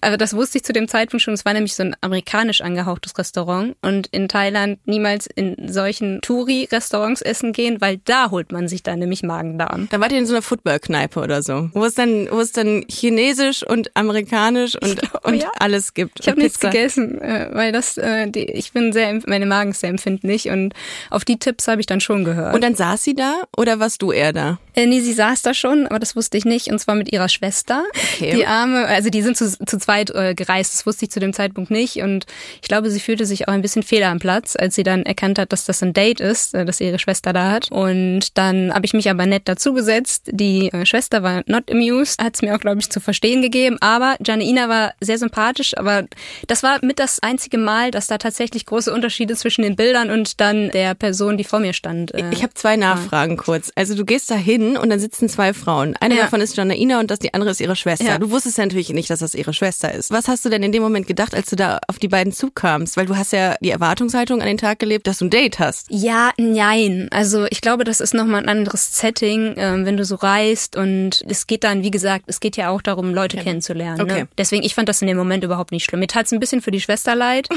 also 0.00 0.16
das 0.16 0.34
wusste 0.34 0.58
ich 0.58 0.64
zu 0.64 0.72
dem 0.72 0.88
Zeitpunkt 0.88 1.22
schon, 1.22 1.34
es 1.34 1.44
war 1.44 1.52
nämlich 1.52 1.74
so 1.74 1.82
ein 1.82 1.94
amerikanisch 2.00 2.60
angehauchtes 2.60 3.16
Restaurant 3.18 3.76
und 3.82 4.08
in 4.08 4.28
Thailand 4.28 4.78
niemals 4.86 5.26
in 5.26 5.68
solchen 5.72 6.15
Touri-Restaurants 6.20 7.22
essen 7.22 7.52
gehen, 7.52 7.80
weil 7.80 7.98
da 8.04 8.30
holt 8.30 8.52
man 8.52 8.68
sich 8.68 8.82
dann 8.82 8.98
nämlich 8.98 9.22
Magen-Darm. 9.22 9.88
Da 9.90 10.00
wart 10.00 10.12
ihr 10.12 10.18
in 10.18 10.26
so 10.26 10.34
einer 10.34 10.42
Football-Kneipe 10.42 11.20
oder 11.20 11.42
so, 11.42 11.70
wo 11.72 11.84
es 11.84 11.94
dann, 11.94 12.28
wo 12.30 12.40
es 12.40 12.52
dann 12.52 12.84
chinesisch 12.88 13.62
und 13.62 13.94
amerikanisch 13.96 14.76
und, 14.76 15.00
und 15.24 15.42
ja. 15.42 15.50
alles 15.58 15.94
gibt. 15.94 16.20
Ich 16.20 16.28
habe 16.28 16.40
nichts 16.40 16.60
gegessen, 16.60 17.20
äh, 17.20 17.50
weil 17.52 17.72
das, 17.72 17.96
äh, 17.96 18.28
die, 18.30 18.44
ich 18.44 18.72
bin 18.72 18.92
sehr, 18.92 19.20
meine 19.26 19.46
Magen 19.46 19.70
ist 19.70 19.80
sehr 19.80 19.90
empfindlich 19.90 20.48
und 20.48 20.74
auf 21.10 21.24
die 21.24 21.38
Tipps 21.38 21.68
habe 21.68 21.80
ich 21.80 21.86
dann 21.86 22.00
schon 22.00 22.24
gehört. 22.24 22.54
Und 22.54 22.62
dann 22.62 22.74
saß 22.74 23.02
sie 23.02 23.14
da 23.14 23.42
oder 23.56 23.80
warst 23.80 24.02
du 24.02 24.12
eher 24.12 24.32
da? 24.32 24.58
Äh, 24.74 24.86
nee, 24.86 25.00
sie 25.00 25.12
saß 25.12 25.42
da 25.42 25.54
schon, 25.54 25.86
aber 25.86 25.98
das 25.98 26.16
wusste 26.16 26.36
ich 26.36 26.44
nicht. 26.44 26.68
Und 26.68 26.78
zwar 26.78 26.94
mit 26.94 27.12
ihrer 27.12 27.28
Schwester. 27.28 27.84
Okay. 28.14 28.36
Die 28.36 28.46
arme, 28.46 28.86
also 28.86 29.10
die 29.10 29.22
sind 29.22 29.36
zu, 29.36 29.50
zu 29.50 29.78
zweit 29.78 30.10
äh, 30.10 30.34
gereist, 30.34 30.74
das 30.74 30.86
wusste 30.86 31.06
ich 31.06 31.10
zu 31.10 31.20
dem 31.20 31.32
Zeitpunkt 31.32 31.70
nicht. 31.70 31.96
Und 31.96 32.26
ich 32.62 32.68
glaube, 32.68 32.90
sie 32.90 33.00
fühlte 33.00 33.26
sich 33.26 33.48
auch 33.48 33.52
ein 33.52 33.62
bisschen 33.62 33.82
fehl 33.82 34.02
am 34.02 34.18
Platz, 34.18 34.54
als 34.56 34.74
sie 34.74 34.82
dann 34.82 35.04
erkannt 35.04 35.38
hat, 35.38 35.52
dass 35.52 35.64
das 35.64 35.82
ein 35.82 35.92
Date 35.92 36.05
ist, 36.20 36.54
äh, 36.54 36.64
dass 36.64 36.80
ihre 36.80 36.98
Schwester 36.98 37.32
da 37.32 37.50
hat. 37.50 37.70
Und 37.70 38.36
dann 38.38 38.72
habe 38.72 38.86
ich 38.86 38.92
mich 38.94 39.10
aber 39.10 39.26
nett 39.26 39.48
dazugesetzt. 39.48 40.28
Die 40.32 40.72
äh, 40.72 40.86
Schwester 40.86 41.22
war 41.22 41.42
not 41.46 41.70
amused, 41.70 42.20
hat 42.22 42.34
es 42.34 42.42
mir 42.42 42.54
auch, 42.54 42.60
glaube 42.60 42.78
ich, 42.80 42.90
zu 42.90 43.00
verstehen 43.00 43.42
gegeben. 43.42 43.76
Aber 43.80 44.16
Janaina 44.24 44.68
war 44.68 44.94
sehr 45.00 45.18
sympathisch, 45.18 45.76
aber 45.76 46.04
das 46.46 46.62
war 46.62 46.78
mit 46.84 46.98
das 46.98 47.20
einzige 47.20 47.58
Mal, 47.58 47.90
dass 47.90 48.06
da 48.06 48.18
tatsächlich 48.18 48.66
große 48.66 48.92
Unterschiede 48.92 49.34
zwischen 49.36 49.62
den 49.62 49.76
Bildern 49.76 50.10
und 50.10 50.40
dann 50.40 50.70
der 50.70 50.94
Person, 50.94 51.36
die 51.36 51.44
vor 51.44 51.60
mir 51.60 51.72
stand. 51.72 52.14
Äh, 52.14 52.30
Ich 52.30 52.42
habe 52.42 52.54
zwei 52.54 52.76
Nachfragen 52.76 53.36
kurz. 53.36 53.70
Also 53.74 53.94
du 53.94 54.04
gehst 54.04 54.30
da 54.30 54.34
hin 54.34 54.76
und 54.76 54.90
dann 54.90 55.00
sitzen 55.00 55.28
zwei 55.28 55.52
Frauen. 55.52 55.96
Eine 56.00 56.16
Ja. 56.16 56.22
davon 56.22 56.40
ist 56.40 56.56
Janaina 56.56 57.00
und 57.00 57.10
das 57.10 57.18
die 57.18 57.34
andere 57.34 57.50
ist 57.50 57.60
ihre 57.60 57.76
Schwester. 57.76 58.04
Ja. 58.06 58.18
Du 58.18 58.30
wusstest 58.30 58.58
ja 58.58 58.64
natürlich 58.64 58.90
nicht, 58.90 59.10
dass 59.10 59.20
das 59.20 59.34
ihre 59.34 59.52
Schwester 59.52 59.92
ist. 59.92 60.10
Was 60.10 60.28
hast 60.28 60.44
du 60.44 60.48
denn 60.48 60.62
in 60.62 60.72
dem 60.72 60.82
Moment 60.82 61.06
gedacht, 61.06 61.34
als 61.34 61.50
du 61.50 61.56
da 61.56 61.78
auf 61.88 61.98
die 61.98 62.08
beiden 62.08 62.32
zukamst? 62.32 62.96
Weil 62.96 63.06
du 63.06 63.16
hast 63.16 63.32
ja 63.32 63.56
die 63.60 63.70
Erwartungshaltung 63.70 64.40
an 64.40 64.46
den 64.46 64.58
Tag 64.58 64.78
gelebt, 64.78 65.06
dass 65.06 65.18
du 65.18 65.26
ein 65.26 65.30
Date 65.30 65.58
hast. 65.58 65.86
Ja, 65.98 66.32
nein. 66.36 67.08
Also 67.10 67.46
ich 67.48 67.62
glaube, 67.62 67.84
das 67.84 68.00
ist 68.00 68.12
nochmal 68.12 68.42
ein 68.42 68.48
anderes 68.50 68.98
Setting, 68.98 69.54
ähm, 69.56 69.86
wenn 69.86 69.96
du 69.96 70.04
so 70.04 70.16
reist 70.16 70.76
und 70.76 71.24
es 71.26 71.46
geht 71.46 71.64
dann, 71.64 71.82
wie 71.82 71.90
gesagt, 71.90 72.24
es 72.26 72.38
geht 72.38 72.58
ja 72.58 72.68
auch 72.68 72.82
darum, 72.82 73.14
Leute 73.14 73.38
kennenzulernen. 73.38 74.00
Okay. 74.02 74.20
Ne? 74.22 74.28
Deswegen, 74.36 74.62
ich 74.62 74.74
fand 74.74 74.90
das 74.90 75.00
in 75.00 75.08
dem 75.08 75.16
Moment 75.16 75.42
überhaupt 75.42 75.72
nicht 75.72 75.84
schlimm. 75.84 76.00
Mir 76.00 76.06
tat's 76.06 76.32
ein 76.32 76.40
bisschen 76.40 76.60
für 76.60 76.70
die 76.70 76.82
Schwester 76.82 77.14
leid, 77.14 77.48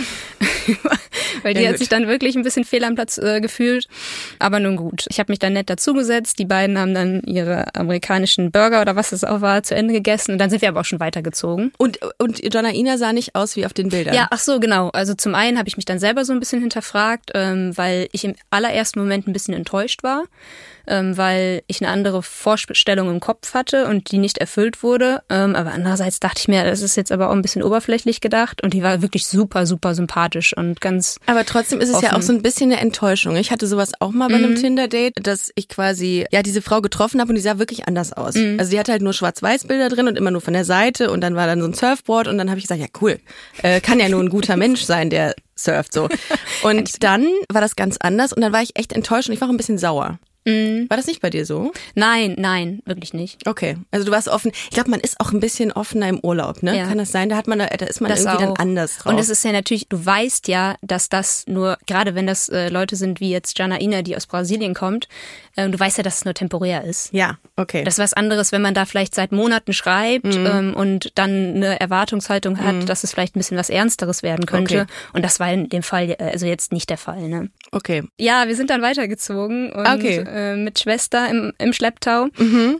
weil 1.43 1.53
die 1.53 1.61
Ja, 1.61 1.67
hat 1.67 1.73
gut. 1.73 1.79
sich 1.79 1.89
dann 1.89 2.07
wirklich 2.07 2.35
ein 2.37 2.43
bisschen 2.43 2.63
fehl 2.63 2.83
am 2.85 2.95
Platz 2.95 3.17
äh, 3.17 3.41
gefühlt. 3.41 3.87
Aber 4.39 4.59
nun 4.61 4.77
gut. 4.77 5.05
Ich 5.09 5.19
habe 5.19 5.31
mich 5.31 5.39
dann 5.39 5.51
nett 5.53 5.69
dazugesetzt. 5.69 6.39
Die 6.39 6.45
beiden 6.45 6.77
haben 6.79 6.93
dann 6.93 7.21
ihre 7.23 7.75
amerikanischen 7.75 8.51
Burger 8.51 8.81
oder 8.81 8.95
was 8.95 9.11
es 9.11 9.25
auch 9.25 9.41
war 9.41 9.63
zu 9.63 9.75
Ende 9.75 9.93
gegessen 9.93 10.31
und 10.33 10.37
dann 10.37 10.49
sind 10.49 10.61
wir 10.61 10.69
aber 10.69 10.79
auch 10.81 10.85
schon 10.85 11.01
weitergezogen. 11.01 11.73
Und, 11.77 11.99
und 12.19 12.41
Janaina 12.53 12.97
sah 12.97 13.11
nicht 13.11 13.35
aus 13.35 13.57
wie 13.57 13.65
auf 13.65 13.73
den 13.73 13.89
Bildern. 13.89 14.13
Ja, 14.15 14.27
ach 14.31 14.39
so, 14.39 14.59
genau. 14.61 14.89
Also 14.91 15.13
zum 15.13 15.35
einen 15.35 15.57
habe 15.57 15.67
ich 15.67 15.75
mich 15.75 15.85
dann 15.85 15.99
selber 15.99 16.23
so 16.23 16.31
ein 16.31 16.39
bisschen 16.39 16.61
hinterfragt, 16.61 17.31
ähm, 17.33 17.75
weil 17.75 18.07
ich 18.11 18.28
im 18.29 18.35
allerersten 18.49 18.99
Moment 18.99 19.27
ein 19.27 19.33
bisschen 19.33 19.53
enttäuscht 19.53 20.03
war, 20.03 20.23
ähm, 20.87 21.17
weil 21.17 21.61
ich 21.67 21.81
eine 21.81 21.91
andere 21.91 22.23
Vorstellung 22.23 23.09
im 23.09 23.19
Kopf 23.19 23.53
hatte 23.53 23.87
und 23.87 24.11
die 24.11 24.17
nicht 24.17 24.37
erfüllt 24.37 24.81
wurde. 24.83 25.21
Ähm, 25.29 25.55
aber 25.55 25.71
andererseits 25.71 26.19
dachte 26.19 26.39
ich 26.39 26.47
mir, 26.47 26.63
das 26.63 26.81
ist 26.81 26.95
jetzt 26.95 27.11
aber 27.11 27.29
auch 27.29 27.33
ein 27.33 27.41
bisschen 27.41 27.63
oberflächlich 27.63 28.21
gedacht 28.21 28.63
und 28.63 28.73
die 28.73 28.83
war 28.83 29.01
wirklich 29.01 29.27
super, 29.27 29.65
super 29.65 29.95
sympathisch 29.95 30.55
und 30.55 30.81
ganz 30.81 31.19
Aber 31.25 31.45
trotzdem 31.45 31.79
ist 31.79 31.89
es 31.89 32.01
ja 32.01 32.09
Offen. 32.09 32.17
auch 32.17 32.21
so 32.21 32.33
ein 32.33 32.41
bisschen 32.41 32.71
eine 32.71 32.81
Enttäuschung. 32.81 33.35
Ich 33.35 33.51
hatte 33.51 33.67
sowas 33.67 33.91
auch 33.99 34.11
mal 34.11 34.29
bei 34.29 34.35
einem 34.35 34.55
Tinder-Date, 34.55 35.13
dass 35.21 35.51
ich 35.55 35.67
quasi 35.67 36.25
ja 36.31 36.41
diese 36.43 36.61
Frau 36.61 36.81
getroffen 36.81 37.19
habe 37.21 37.29
und 37.29 37.35
die 37.35 37.41
sah 37.41 37.59
wirklich 37.59 37.87
anders 37.87 38.13
aus. 38.13 38.35
Also 38.35 38.71
die 38.71 38.79
hatte 38.79 38.91
halt 38.91 39.01
nur 39.01 39.13
Schwarz-Weiß-Bilder 39.13 39.89
drin 39.89 40.07
und 40.07 40.17
immer 40.17 40.31
nur 40.31 40.41
von 40.41 40.53
der 40.53 40.65
Seite 40.65 41.11
und 41.11 41.21
dann 41.21 41.35
war 41.35 41.47
dann 41.47 41.61
so 41.61 41.67
ein 41.67 41.73
Surfboard 41.73 42.27
und 42.27 42.37
dann 42.37 42.49
habe 42.49 42.59
ich 42.59 42.65
gesagt, 42.65 42.81
ja 42.81 42.87
cool, 43.01 43.19
äh, 43.61 43.81
kann 43.81 43.99
ja 43.99 44.09
nur 44.09 44.21
ein 44.21 44.29
guter 44.29 44.57
Mensch 44.57 44.81
sein, 44.83 45.09
der 45.09 45.35
surft 45.63 45.93
so. 45.93 46.09
Und 46.63 47.03
dann 47.03 47.27
war 47.51 47.61
das 47.61 47.75
ganz 47.75 47.97
anders 47.99 48.33
und 48.33 48.41
dann 48.41 48.53
war 48.53 48.61
ich 48.61 48.75
echt 48.75 48.93
enttäuscht 48.93 49.29
und 49.29 49.33
ich 49.33 49.41
war 49.41 49.47
auch 49.47 49.53
ein 49.53 49.57
bisschen 49.57 49.77
sauer. 49.77 50.19
War 50.45 50.97
das 50.97 51.05
nicht 51.05 51.21
bei 51.21 51.29
dir 51.29 51.45
so? 51.45 51.71
Nein, 51.93 52.33
nein, 52.39 52.81
wirklich 52.85 53.13
nicht. 53.13 53.45
Okay, 53.47 53.77
also 53.91 54.05
du 54.05 54.11
warst 54.11 54.27
offen. 54.29 54.51
Ich 54.63 54.71
glaube, 54.71 54.89
man 54.89 54.99
ist 54.99 55.19
auch 55.19 55.31
ein 55.31 55.39
bisschen 55.39 55.71
offener 55.71 56.09
im 56.09 56.19
Urlaub, 56.21 56.63
ne? 56.63 56.75
Ja. 56.75 56.85
Kann 56.87 56.97
das 56.97 57.11
sein? 57.11 57.29
Da 57.29 57.35
hat 57.35 57.47
man, 57.47 57.59
da 57.59 57.65
ist 57.65 58.01
man 58.01 58.09
Das 58.09 58.21
irgendwie 58.25 58.45
dann 58.45 58.53
auch. 58.53 58.59
anders 58.59 58.97
drauf. 58.97 59.13
Und 59.13 59.19
es 59.19 59.29
ist 59.29 59.43
ja 59.45 59.51
natürlich, 59.51 59.87
du 59.89 60.03
weißt 60.03 60.47
ja, 60.47 60.75
dass 60.81 61.07
das 61.09 61.45
nur, 61.47 61.77
gerade 61.85 62.15
wenn 62.15 62.25
das 62.25 62.49
äh, 62.49 62.69
Leute 62.69 62.95
sind 62.95 63.19
wie 63.19 63.29
jetzt 63.29 63.59
Janaina, 63.59 64.01
die 64.01 64.15
aus 64.15 64.25
Brasilien 64.25 64.73
kommt, 64.73 65.07
ähm, 65.55 65.71
du 65.71 65.79
weißt 65.79 65.97
ja, 65.97 66.03
dass 66.03 66.17
es 66.19 66.25
nur 66.25 66.33
temporär 66.33 66.83
ist. 66.83 67.13
ja, 67.13 67.37
okay. 67.55 67.83
Das 67.83 67.95
ist 67.95 67.99
was 67.99 68.13
anderes, 68.13 68.51
wenn 68.51 68.61
man 68.63 68.73
da 68.73 68.85
vielleicht 68.85 69.13
seit 69.13 69.31
Monaten 69.31 69.73
schreibt 69.73 70.25
Mhm. 70.25 70.45
ähm, 70.47 70.73
und 70.75 71.11
dann 71.15 71.29
eine 71.55 71.79
Erwartungshaltung 71.79 72.59
hat, 72.63 72.87
dass 72.89 73.03
es 73.03 73.11
vielleicht 73.11 73.35
ein 73.35 73.39
bisschen 73.39 73.57
was 73.57 73.69
Ernsteres 73.69 74.23
werden 74.23 74.45
könnte. 74.47 74.81
Okay. 74.81 74.91
Und 75.13 75.23
das 75.23 75.39
war 75.39 75.51
in 75.51 75.69
dem 75.69 75.83
Fall 75.83 76.11
äh, 76.11 76.15
also 76.31 76.45
jetzt 76.47 76.71
nicht 76.71 76.89
der 76.89 76.97
Fall. 76.97 77.27
Ne? 77.27 77.49
okay. 77.71 78.03
Ja, 78.17 78.47
wir 78.47 78.55
sind 78.55 78.69
dann 78.71 78.81
weitergezogen 78.81 79.71
und 79.71 79.85
Okay. 79.87 80.23
Äh, 80.33 80.55
mit 80.55 80.79
Schwester 80.79 81.29
im, 81.29 81.53
im 81.57 81.73
Schlepptau 81.73 82.27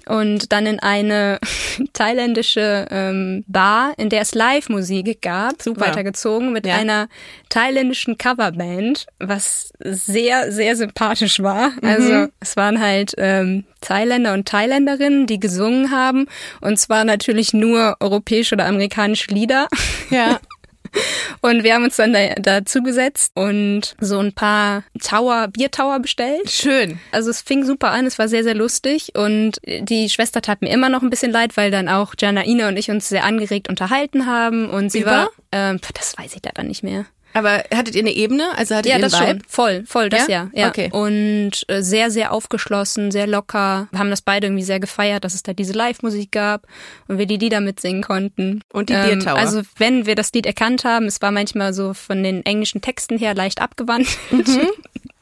und 0.05 0.51
dann 0.51 0.65
in 0.65 0.79
eine 0.79 1.39
thailändische 1.93 2.87
ähm, 2.91 3.43
Bar, 3.47 3.93
in 3.97 4.09
der 4.09 4.21
es 4.21 4.33
Live-Musik 4.35 5.21
gab, 5.21 5.61
Super. 5.61 5.81
weitergezogen 5.81 6.51
mit 6.51 6.65
Ja. 6.65 6.75
einer 6.75 7.07
thailändischen 7.49 8.17
Coverband, 8.17 9.07
was 9.19 9.71
sehr, 9.83 10.51
sehr 10.51 10.75
sympathisch 10.75 11.41
war. 11.41 11.71
Also 11.81 12.27
es 12.39 12.55
waren 12.57 12.79
halt 12.81 13.13
ähm, 13.17 13.63
Thailänder 13.81 14.33
und 14.33 14.47
Thailänderinnen, 14.47 15.25
die 15.27 15.39
gesungen 15.39 15.91
haben 15.91 16.27
und 16.61 16.77
zwar 16.79 17.03
natürlich 17.05 17.53
nur 17.53 17.95
europäische 17.99 18.55
oder 18.55 18.65
amerikanische 18.65 19.31
Lieder. 19.31 19.67
Ja. 20.09 20.39
Und 21.41 21.63
wir 21.63 21.73
haben 21.73 21.83
uns 21.83 21.95
dann 21.95 22.13
da, 22.13 22.35
dazu 22.35 22.83
gesetzt 22.83 23.31
und 23.35 23.95
so 23.99 24.19
ein 24.19 24.33
paar 24.33 24.83
Tower, 25.01 25.47
Biertower 25.47 25.99
bestellt. 25.99 26.49
Schön. 26.49 26.99
Also 27.11 27.29
es 27.29 27.41
fing 27.41 27.63
super 27.63 27.91
an, 27.91 28.05
es 28.05 28.19
war 28.19 28.27
sehr, 28.27 28.43
sehr 28.43 28.55
lustig 28.55 29.13
und 29.15 29.53
die 29.65 30.09
Schwester 30.09 30.41
tat 30.41 30.61
mir 30.61 30.69
immer 30.69 30.89
noch 30.89 31.01
ein 31.01 31.09
bisschen 31.09 31.31
leid, 31.31 31.55
weil 31.55 31.71
dann 31.71 31.87
auch 31.87 32.13
Janaina 32.19 32.67
und 32.67 32.77
ich 32.77 32.91
uns 32.91 33.07
sehr 33.07 33.23
angeregt 33.23 33.69
unterhalten 33.69 34.25
haben 34.25 34.69
und 34.69 34.91
sie 34.91 35.01
Über? 35.01 35.11
war, 35.11 35.29
ähm, 35.51 35.79
das 35.93 36.17
weiß 36.17 36.35
ich 36.35 36.41
leider 36.43 36.63
nicht 36.63 36.83
mehr. 36.83 37.05
Aber 37.33 37.63
hattet 37.73 37.95
ihr 37.95 38.01
eine 38.01 38.11
Ebene? 38.11 38.49
Also 38.57 38.75
hattet 38.75 38.87
Ja, 38.87 38.97
ihr 38.97 39.03
einen 39.03 39.11
das 39.11 39.19
Vibe? 39.19 39.29
schon. 39.29 39.41
Voll, 39.47 39.83
voll, 39.85 40.09
das 40.09 40.27
Ja? 40.27 40.49
ja. 40.53 40.61
ja. 40.61 40.67
Okay. 40.69 40.89
Und 40.91 41.51
äh, 41.67 41.81
sehr, 41.81 42.09
sehr 42.11 42.33
aufgeschlossen, 42.33 43.11
sehr 43.11 43.27
locker. 43.27 43.87
Wir 43.91 43.99
haben 43.99 44.09
das 44.09 44.21
beide 44.21 44.47
irgendwie 44.47 44.63
sehr 44.63 44.79
gefeiert, 44.79 45.23
dass 45.23 45.35
es 45.35 45.43
da 45.43 45.53
diese 45.53 45.73
Live-Musik 45.73 46.31
gab 46.31 46.65
und 47.07 47.17
wir 47.19 47.25
die 47.27 47.37
Lieder 47.37 47.61
mitsingen 47.61 48.01
konnten. 48.01 48.61
Und 48.73 48.89
die 48.89 48.93
Biertower. 48.93 49.37
Also 49.37 49.61
wenn 49.77 50.05
wir 50.05 50.15
das 50.15 50.33
Lied 50.33 50.45
erkannt 50.45 50.83
haben, 50.85 51.05
es 51.05 51.21
war 51.21 51.31
manchmal 51.31 51.73
so 51.73 51.93
von 51.93 52.23
den 52.23 52.45
englischen 52.45 52.81
Texten 52.81 53.17
her 53.17 53.35
leicht 53.35 53.61
abgewandt. 53.61 54.07
Mhm. 54.31 54.67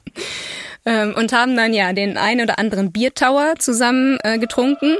ähm, 0.86 1.14
und 1.16 1.34
haben 1.34 1.56
dann 1.56 1.74
ja 1.74 1.94
den 1.94 2.18
ein 2.18 2.42
oder 2.42 2.58
anderen 2.58 2.92
Biertower 2.92 3.56
zusammen 3.60 4.18
äh, 4.24 4.40
getrunken. 4.40 4.96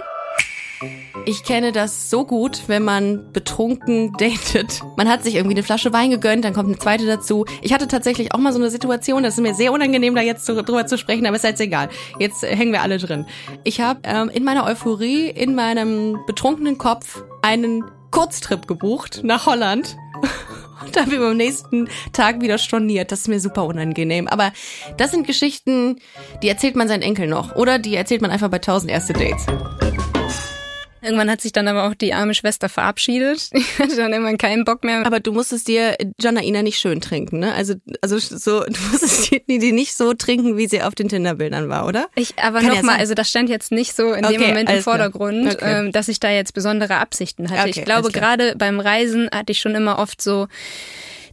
Ich 1.28 1.44
kenne 1.44 1.74
das 1.74 2.10
so 2.10 2.24
gut, 2.24 2.62
wenn 2.68 2.86
man 2.86 3.34
betrunken 3.34 4.14
datet. 4.18 4.82
Man 4.96 5.10
hat 5.10 5.26
sich 5.26 5.36
irgendwie 5.36 5.56
eine 5.56 5.64
Flasche 5.64 5.92
Wein 5.92 6.10
gegönnt, 6.10 6.46
dann 6.46 6.54
kommt 6.54 6.70
eine 6.70 6.80
zweite 6.80 7.06
dazu. 7.06 7.46
Ich 7.62 7.74
hatte 7.74 7.90
tatsächlich 7.90 8.34
auch 8.34 8.38
mal 8.38 8.54
so 8.54 8.60
eine 8.60 8.70
Situation, 8.70 9.24
das 9.24 9.34
ist 9.34 9.42
mir 9.42 9.54
sehr 9.54 9.74
unangenehm, 9.74 10.16
da 10.16 10.22
jetzt 10.22 10.48
drüber 10.48 10.86
zu 10.86 10.98
sprechen, 10.98 11.26
aber 11.26 11.36
ist 11.36 11.44
jetzt 11.44 11.60
egal. 11.60 11.90
Jetzt 12.18 12.46
äh, 12.46 12.56
hängen 12.56 12.72
wir 12.72 12.82
alle 12.82 12.98
drin. 12.98 13.26
Ich 13.66 13.82
habe 13.82 14.00
ähm, 14.06 14.30
in 14.30 14.46
meiner 14.46 14.66
Euphorie, 14.66 15.28
in 15.28 15.54
meinem 15.54 16.18
betrunkenen 16.28 16.78
Kopf 16.78 17.22
einen 17.42 17.84
Kurztrip 18.12 18.66
gebucht 18.66 19.20
nach 19.26 19.48
Holland. 19.48 19.98
Und 20.86 20.96
da 20.96 21.02
habe 21.02 21.16
ich 21.16 21.20
am 21.20 21.36
nächsten 21.36 21.90
Tag 22.14 22.40
wieder 22.40 22.58
storniert. 22.58 23.12
Das 23.12 23.22
ist 23.22 23.28
mir 23.28 23.42
super 23.42 23.66
unangenehm. 23.66 24.30
Aber 24.30 24.54
das 24.96 25.12
sind 25.12 25.28
Geschichten, 25.28 26.00
die 26.42 26.48
erzählt 26.48 26.78
man 26.78 26.88
seinen 26.88 27.02
Enkel 27.02 27.28
noch. 27.28 27.58
Oder 27.58 27.80
die 27.80 27.96
erzählt 27.96 28.22
man 28.22 28.32
einfach 28.32 28.48
bei 28.48 28.58
1000 28.58 28.90
erste 28.90 29.12
Dates. 29.12 29.46
Irgendwann 31.08 31.32
hat 31.32 31.42
sich 31.42 31.52
dann 31.54 31.68
aber 31.68 31.86
auch 31.88 31.96
die 31.96 32.14
arme 32.14 32.34
Schwester 32.34 32.70
verabschiedet. 32.70 33.50
Ich 33.58 33.80
hatte 33.80 33.96
dann 33.96 34.12
irgendwann 34.12 34.38
keinen 34.38 34.66
Bock 34.66 34.84
mehr. 34.84 35.06
Aber 35.06 35.20
du 35.20 35.32
musstest 35.32 35.68
dir 35.68 35.98
Janaina 36.20 36.62
nicht 36.64 36.80
schön 36.80 37.02
trinken, 37.02 37.40
ne? 37.40 37.54
Also, 37.54 37.76
also 38.02 38.18
so, 38.20 38.64
du 38.68 38.80
musstest 38.92 39.32
die, 39.32 39.60
die 39.60 39.72
nicht 39.72 39.96
so 39.96 40.14
trinken, 40.14 40.58
wie 40.58 40.68
sie 40.68 40.82
auf 40.82 40.96
den 40.96 41.10
Tinderbildern 41.10 41.70
war, 41.70 41.86
oder? 41.86 42.08
Ich, 42.16 42.38
aber 42.38 42.62
ja 42.62 42.70
nochmal, 42.70 42.98
also 43.00 43.14
das 43.14 43.30
stand 43.30 43.50
jetzt 43.50 43.72
nicht 43.72 43.96
so 43.96 44.14
in 44.14 44.24
dem 44.24 44.36
Okay, 44.36 44.48
Moment 44.48 44.70
im. 44.70 44.82
Vordergrund, 44.82 45.56
Okay. 45.56 45.80
ähm, 45.80 45.92
dass 45.92 46.08
ich 46.08 46.20
da 46.20 46.30
jetzt 46.30 46.54
besondere 46.54 46.96
Absichten 46.98 47.50
hatte. 47.50 47.70
Okay, 47.70 47.80
ich 47.80 47.86
glaube, 47.86 48.12
gerade 48.12 48.56
beim 48.58 48.80
Reisen 48.80 49.30
hatte 49.34 49.52
ich 49.52 49.60
schon 49.60 49.76
immer 49.76 50.00
oft 50.00 50.22
so 50.22 50.48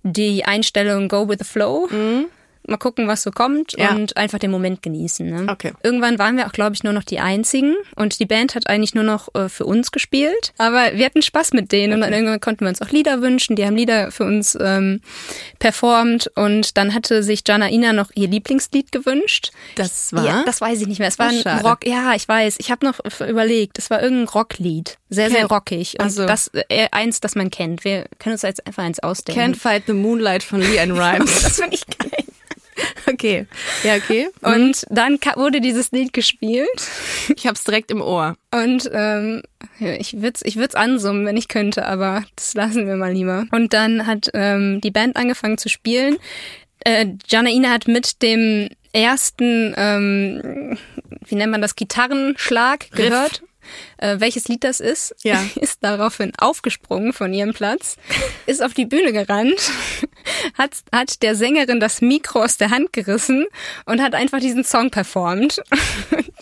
die 0.02 0.44
Einstellung 0.44 1.08
Go 1.08 1.28
with 1.28 1.38
the 1.40 1.44
Flow. 1.44 1.88
Mal 2.66 2.76
gucken, 2.78 3.08
was 3.08 3.22
so 3.22 3.30
kommt. 3.30 3.72
Ja. 3.76 3.90
und 3.94 4.16
einfach 4.16 4.38
den 4.38 4.50
Moment 4.50 4.82
genießen. 4.82 5.28
Ne? 5.28 5.46
Okay. 5.52 5.72
Irgendwann 5.82 6.18
waren 6.18 6.36
wir 6.36 6.46
auch, 6.46 6.52
glaube 6.52 6.74
ich, 6.74 6.82
nur 6.82 6.92
noch 6.92 7.04
die 7.04 7.20
Einzigen 7.20 7.74
und 7.96 8.18
die 8.20 8.26
Band 8.26 8.54
hat 8.54 8.68
eigentlich 8.68 8.94
nur 8.94 9.04
noch 9.04 9.34
äh, 9.34 9.48
für 9.48 9.66
uns 9.66 9.92
gespielt. 9.92 10.52
Aber 10.58 10.92
wir 10.94 11.04
hatten 11.04 11.22
Spaß 11.22 11.52
mit 11.52 11.72
denen 11.72 11.92
und 11.94 12.00
dann 12.00 12.12
irgendwann 12.12 12.40
konnten 12.40 12.62
wir 12.62 12.68
uns 12.68 12.80
auch 12.80 12.90
Lieder 12.90 13.20
wünschen. 13.20 13.54
Die 13.56 13.66
haben 13.66 13.76
Lieder 13.76 14.10
für 14.10 14.24
uns 14.24 14.56
ähm, 14.60 15.00
performt 15.58 16.30
und 16.36 16.76
dann 16.76 16.94
hatte 16.94 17.22
sich 17.22 17.42
Janaina 17.46 17.92
noch 17.92 18.10
ihr 18.14 18.28
Lieblingslied 18.28 18.92
gewünscht. 18.92 19.50
Das 19.76 20.12
war? 20.12 20.24
Ja, 20.24 20.42
das 20.46 20.60
weiß 20.60 20.80
ich 20.80 20.86
nicht 20.86 20.98
mehr. 20.98 21.08
Es 21.08 21.18
war 21.18 21.30
Ach, 21.32 21.46
ein. 21.46 21.60
Rock. 21.66 21.86
Ja, 21.86 22.14
ich 22.14 22.26
weiß. 22.26 22.56
Ich 22.58 22.70
habe 22.70 22.84
noch 22.86 23.00
überlegt. 23.20 23.78
Es 23.78 23.90
war 23.90 24.02
irgendein 24.02 24.28
Rocklied. 24.28 24.98
Sehr, 25.10 25.28
sehr 25.30 25.40
Ken- 25.40 25.46
rockig. 25.48 25.94
Und 26.00 26.06
Ach 26.06 26.10
so. 26.10 26.26
das 26.26 26.50
äh, 26.68 26.88
eins, 26.90 27.20
das 27.20 27.34
man 27.34 27.50
kennt. 27.50 27.84
Wir 27.84 28.06
können 28.18 28.32
uns 28.34 28.42
jetzt 28.42 28.66
einfach 28.66 28.82
eins 28.82 29.00
ausdenken. 29.00 29.40
Can't 29.54 29.56
Fight 29.56 29.84
the 29.86 29.92
Moonlight 29.92 30.42
von 30.42 30.60
Leanne 30.60 30.94
Rhymes. 30.98 31.42
das 31.42 31.56
finde 31.60 31.74
ich 31.76 31.86
geil. 31.98 32.24
okay. 33.06 33.46
Ja, 33.82 33.96
okay. 33.96 34.28
Und 34.42 34.84
dann 34.90 35.20
ka- 35.20 35.36
wurde 35.36 35.60
dieses 35.60 35.90
Lied 35.92 36.12
gespielt. 36.12 36.68
Ich 37.36 37.46
hab's 37.46 37.64
direkt 37.64 37.90
im 37.90 38.00
Ohr. 38.02 38.36
Und 38.52 38.90
ähm, 38.92 39.42
ich 39.78 40.20
würde 40.20 40.40
ich 40.44 40.56
würd's 40.56 40.74
ansummen, 40.74 41.24
wenn 41.26 41.36
ich 41.38 41.48
könnte, 41.48 41.86
aber 41.86 42.24
das 42.36 42.54
lassen 42.54 42.86
wir 42.86 42.96
mal 42.96 43.12
lieber. 43.12 43.46
Und 43.50 43.72
dann 43.72 44.06
hat 44.06 44.30
ähm, 44.34 44.80
die 44.82 44.90
Band 44.90 45.16
angefangen 45.16 45.56
zu 45.58 45.68
spielen. 45.70 46.18
Äh, 46.80 47.06
Janaina 47.28 47.70
hat 47.70 47.88
mit 47.88 48.20
dem 48.22 48.68
ersten, 48.92 49.74
ähm, 49.76 50.76
wie 51.26 51.34
nennt 51.34 51.50
man 51.52 51.62
das, 51.62 51.76
Gitarrenschlag 51.76 52.90
gehört. 52.92 53.42
Äh, 53.98 54.16
welches 54.20 54.48
Lied 54.48 54.64
das 54.64 54.80
ist, 54.80 55.14
Ja. 55.22 55.42
ist 55.60 55.78
daraufhin 55.82 56.32
aufgesprungen 56.38 57.12
von 57.12 57.32
ihrem 57.32 57.52
Platz, 57.54 57.96
ist 58.46 58.62
auf 58.62 58.74
die 58.74 58.86
Bühne 58.86 59.12
gerannt, 59.12 59.70
hat, 60.58 60.72
hat 60.92 61.22
der 61.22 61.34
Sängerin 61.34 61.80
das 61.80 62.00
Mikro 62.00 62.42
aus 62.42 62.56
der 62.56 62.70
Hand 62.70 62.92
gerissen 62.92 63.46
und 63.86 64.02
hat 64.02 64.14
einfach 64.14 64.40
diesen 64.40 64.64
Song 64.64 64.90
performt. 64.90 65.60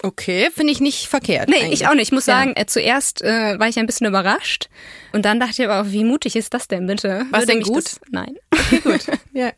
Okay, 0.05 0.49
finde 0.53 0.73
ich 0.73 0.81
nicht 0.81 1.07
verkehrt. 1.07 1.49
Nee, 1.49 1.59
eigentlich. 1.63 1.83
ich 1.83 1.87
auch 1.87 1.95
nicht. 1.95 2.09
Ich 2.09 2.13
muss 2.13 2.27
Ja. 2.27 2.39
sagen, 2.39 2.55
äh, 2.57 2.67
zuerst 2.67 3.23
äh, 3.23 3.57
war 3.61 3.69
ich 3.69 3.79
ein 3.79 3.87
bisschen 3.87 4.09
überrascht 4.09 4.69
und 5.13 5.25
dann 5.25 5.39
dachte 5.39 5.63
ich 5.63 5.65
aber 5.69 5.81
auch, 5.81 5.93
wie 5.93 6.03
mutig 6.03 6.35
ist 6.35 6.53
das 6.55 6.67
denn 6.67 6.89
bitte? 6.89 7.25
War's 7.31 7.43
Würde 7.43 7.53
denn 7.53 7.63
gut? 7.63 7.85
Das, 7.85 8.01
nein. 8.11 8.35
gut. 8.83 9.03
Ja. 9.33 9.53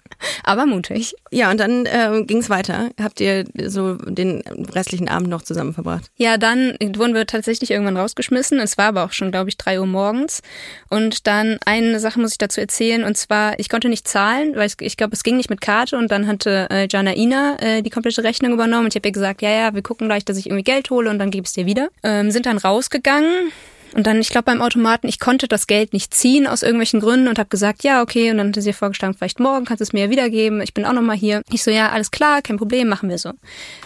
Aber 0.45 0.67
mutig. 0.67 1.15
Ja, 1.31 1.51
und 1.51 1.59
dann 1.59 1.87
äh, 1.87 2.23
ging's 2.25 2.51
weiter. 2.51 2.91
Habt 3.01 3.21
ihr 3.21 3.45
so 3.67 3.95
den 3.95 4.43
restlichen 4.75 5.09
Abend 5.09 5.29
noch 5.29 5.43
zusammen 5.43 5.75
verbracht? 5.75 6.11
Ja, 6.17 6.37
dann 6.37 6.77
wurden 6.95 7.15
wir 7.15 7.27
tatsächlich 7.27 7.71
irgendwann 7.71 7.97
rausgeschmissen. 7.97 8.59
Es 8.61 8.79
war 8.79 8.87
aber 8.87 9.05
auch 9.05 9.13
schon, 9.13 9.31
glaube 9.31 9.49
ich, 9.49 9.57
drei 9.57 9.81
Uhr 9.81 9.87
morgens. 9.87 10.43
Und 10.91 11.27
dann 11.27 11.59
eine 11.65 11.99
Sache 12.01 12.21
muss 12.21 12.33
ich 12.33 12.39
dazu 12.39 12.61
erzählen. 12.61 13.05
Und 13.05 13.17
zwar, 13.17 13.59
ich 13.59 13.69
konnte 13.69 13.89
nicht 13.89 14.07
zahlen, 14.07 14.55
weil 14.55 14.67
ich, 14.67 14.75
ich 14.81 14.97
glaube, 14.97 15.15
es 15.15 15.23
ging 15.23 15.37
nicht 15.37 15.51
mit 15.51 15.61
Karte. 15.61 15.97
Und 15.97 16.11
dann 16.11 16.27
hatte 16.27 16.69
äh, 16.71 16.87
Janaina 16.91 17.57
äh, 17.61 17.83
die 17.83 17.91
komplette 17.91 18.23
Rechnung 18.23 18.53
übernommen. 18.53 18.85
Und 18.85 18.95
ich 18.95 18.97
habe 18.97 19.09
ihr 19.09 19.13
gesagt, 19.13 19.43
ja, 19.43 19.51
ja, 19.51 19.75
wir 19.75 19.83
gucken 19.83 20.09
gleich, 20.09 20.25
dass 20.25 20.37
ich 20.37 20.47
irgendwie 20.47 20.65
Geld 20.65 20.91
hole 20.91 21.11
und 21.11 21.19
dann 21.19 21.31
gebe 21.31 21.45
es 21.45 21.53
dir 21.53 21.67
wieder. 21.67 21.89
Ähm, 22.03 22.31
sind 22.31 22.47
dann 22.47 22.59
rausgegangen. 22.59 23.53
Und 23.95 24.09
dann, 24.09 24.21
ich 24.21 24.29
glaube, 24.29 24.47
beim 24.47 24.61
Automaten, 24.61 25.07
ich 25.07 25.21
konnte 25.21 25.47
das 25.47 25.69
Geld 25.69 25.93
nicht 25.93 26.13
ziehen 26.13 26.49
aus 26.49 26.63
irgendwelchen 26.63 27.01
Gründen 27.01 27.29
und 27.29 27.39
habe 27.39 27.49
gesagt, 27.49 27.85
ja, 27.85 28.03
okay. 28.03 28.31
Und 28.31 28.39
dann 28.39 28.49
hatte 28.49 28.61
sie 28.61 28.73
vorgeschlagen, 28.73 29.15
vielleicht 29.15 29.39
morgen 29.39 29.65
kannst 29.65 29.81
du 29.81 29.85
es 29.85 29.93
mir 29.93 30.07
ja 30.07 30.11
wiedergeben. 30.11 30.61
Ich 30.63 30.75
bin 30.75 30.85
auch 30.85 30.93
nochmal 30.93 31.17
hier. 31.17 31.43
Ich 31.53 31.63
so, 31.63 31.71
ja, 31.71 31.91
alles 31.91 32.11
klar, 32.11 32.43
kein 32.43 32.57
Problem, 32.57 32.89
machen 32.89 33.09
wir 33.09 33.19
so. 33.19 33.33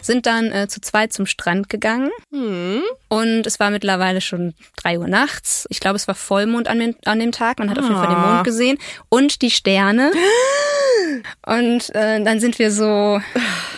Sind 0.00 0.24
dann 0.24 0.50
äh, 0.50 0.66
zu 0.66 0.80
zweit 0.80 1.12
zum 1.12 1.26
Strand 1.26 1.68
gegangen. 1.68 2.10
Und 3.08 3.46
es 3.46 3.60
war 3.60 3.70
mittlerweile 3.70 4.22
schon 4.22 4.54
drei 4.76 4.98
Uhr 4.98 5.08
nachts. 5.08 5.66
Ich 5.68 5.80
glaube, 5.80 5.96
es 5.96 6.08
war 6.08 6.14
Vollmond 6.14 6.68
an 6.68 6.78
dem, 6.78 6.96
an 7.04 7.18
dem 7.18 7.32
Tag. 7.32 7.58
Man 7.58 7.68
hat 7.68 7.78
auf 7.78 7.84
jeden 7.84 7.96
Fall 7.96 8.08
den 8.08 8.20
Mond 8.20 8.44
gesehen 8.44 8.78
und 9.10 9.42
die 9.42 9.50
Sterne. 9.50 10.12
Und 11.46 11.94
äh, 11.94 12.22
dann 12.22 12.38
sind 12.38 12.58
wir 12.58 12.70
so 12.70 13.20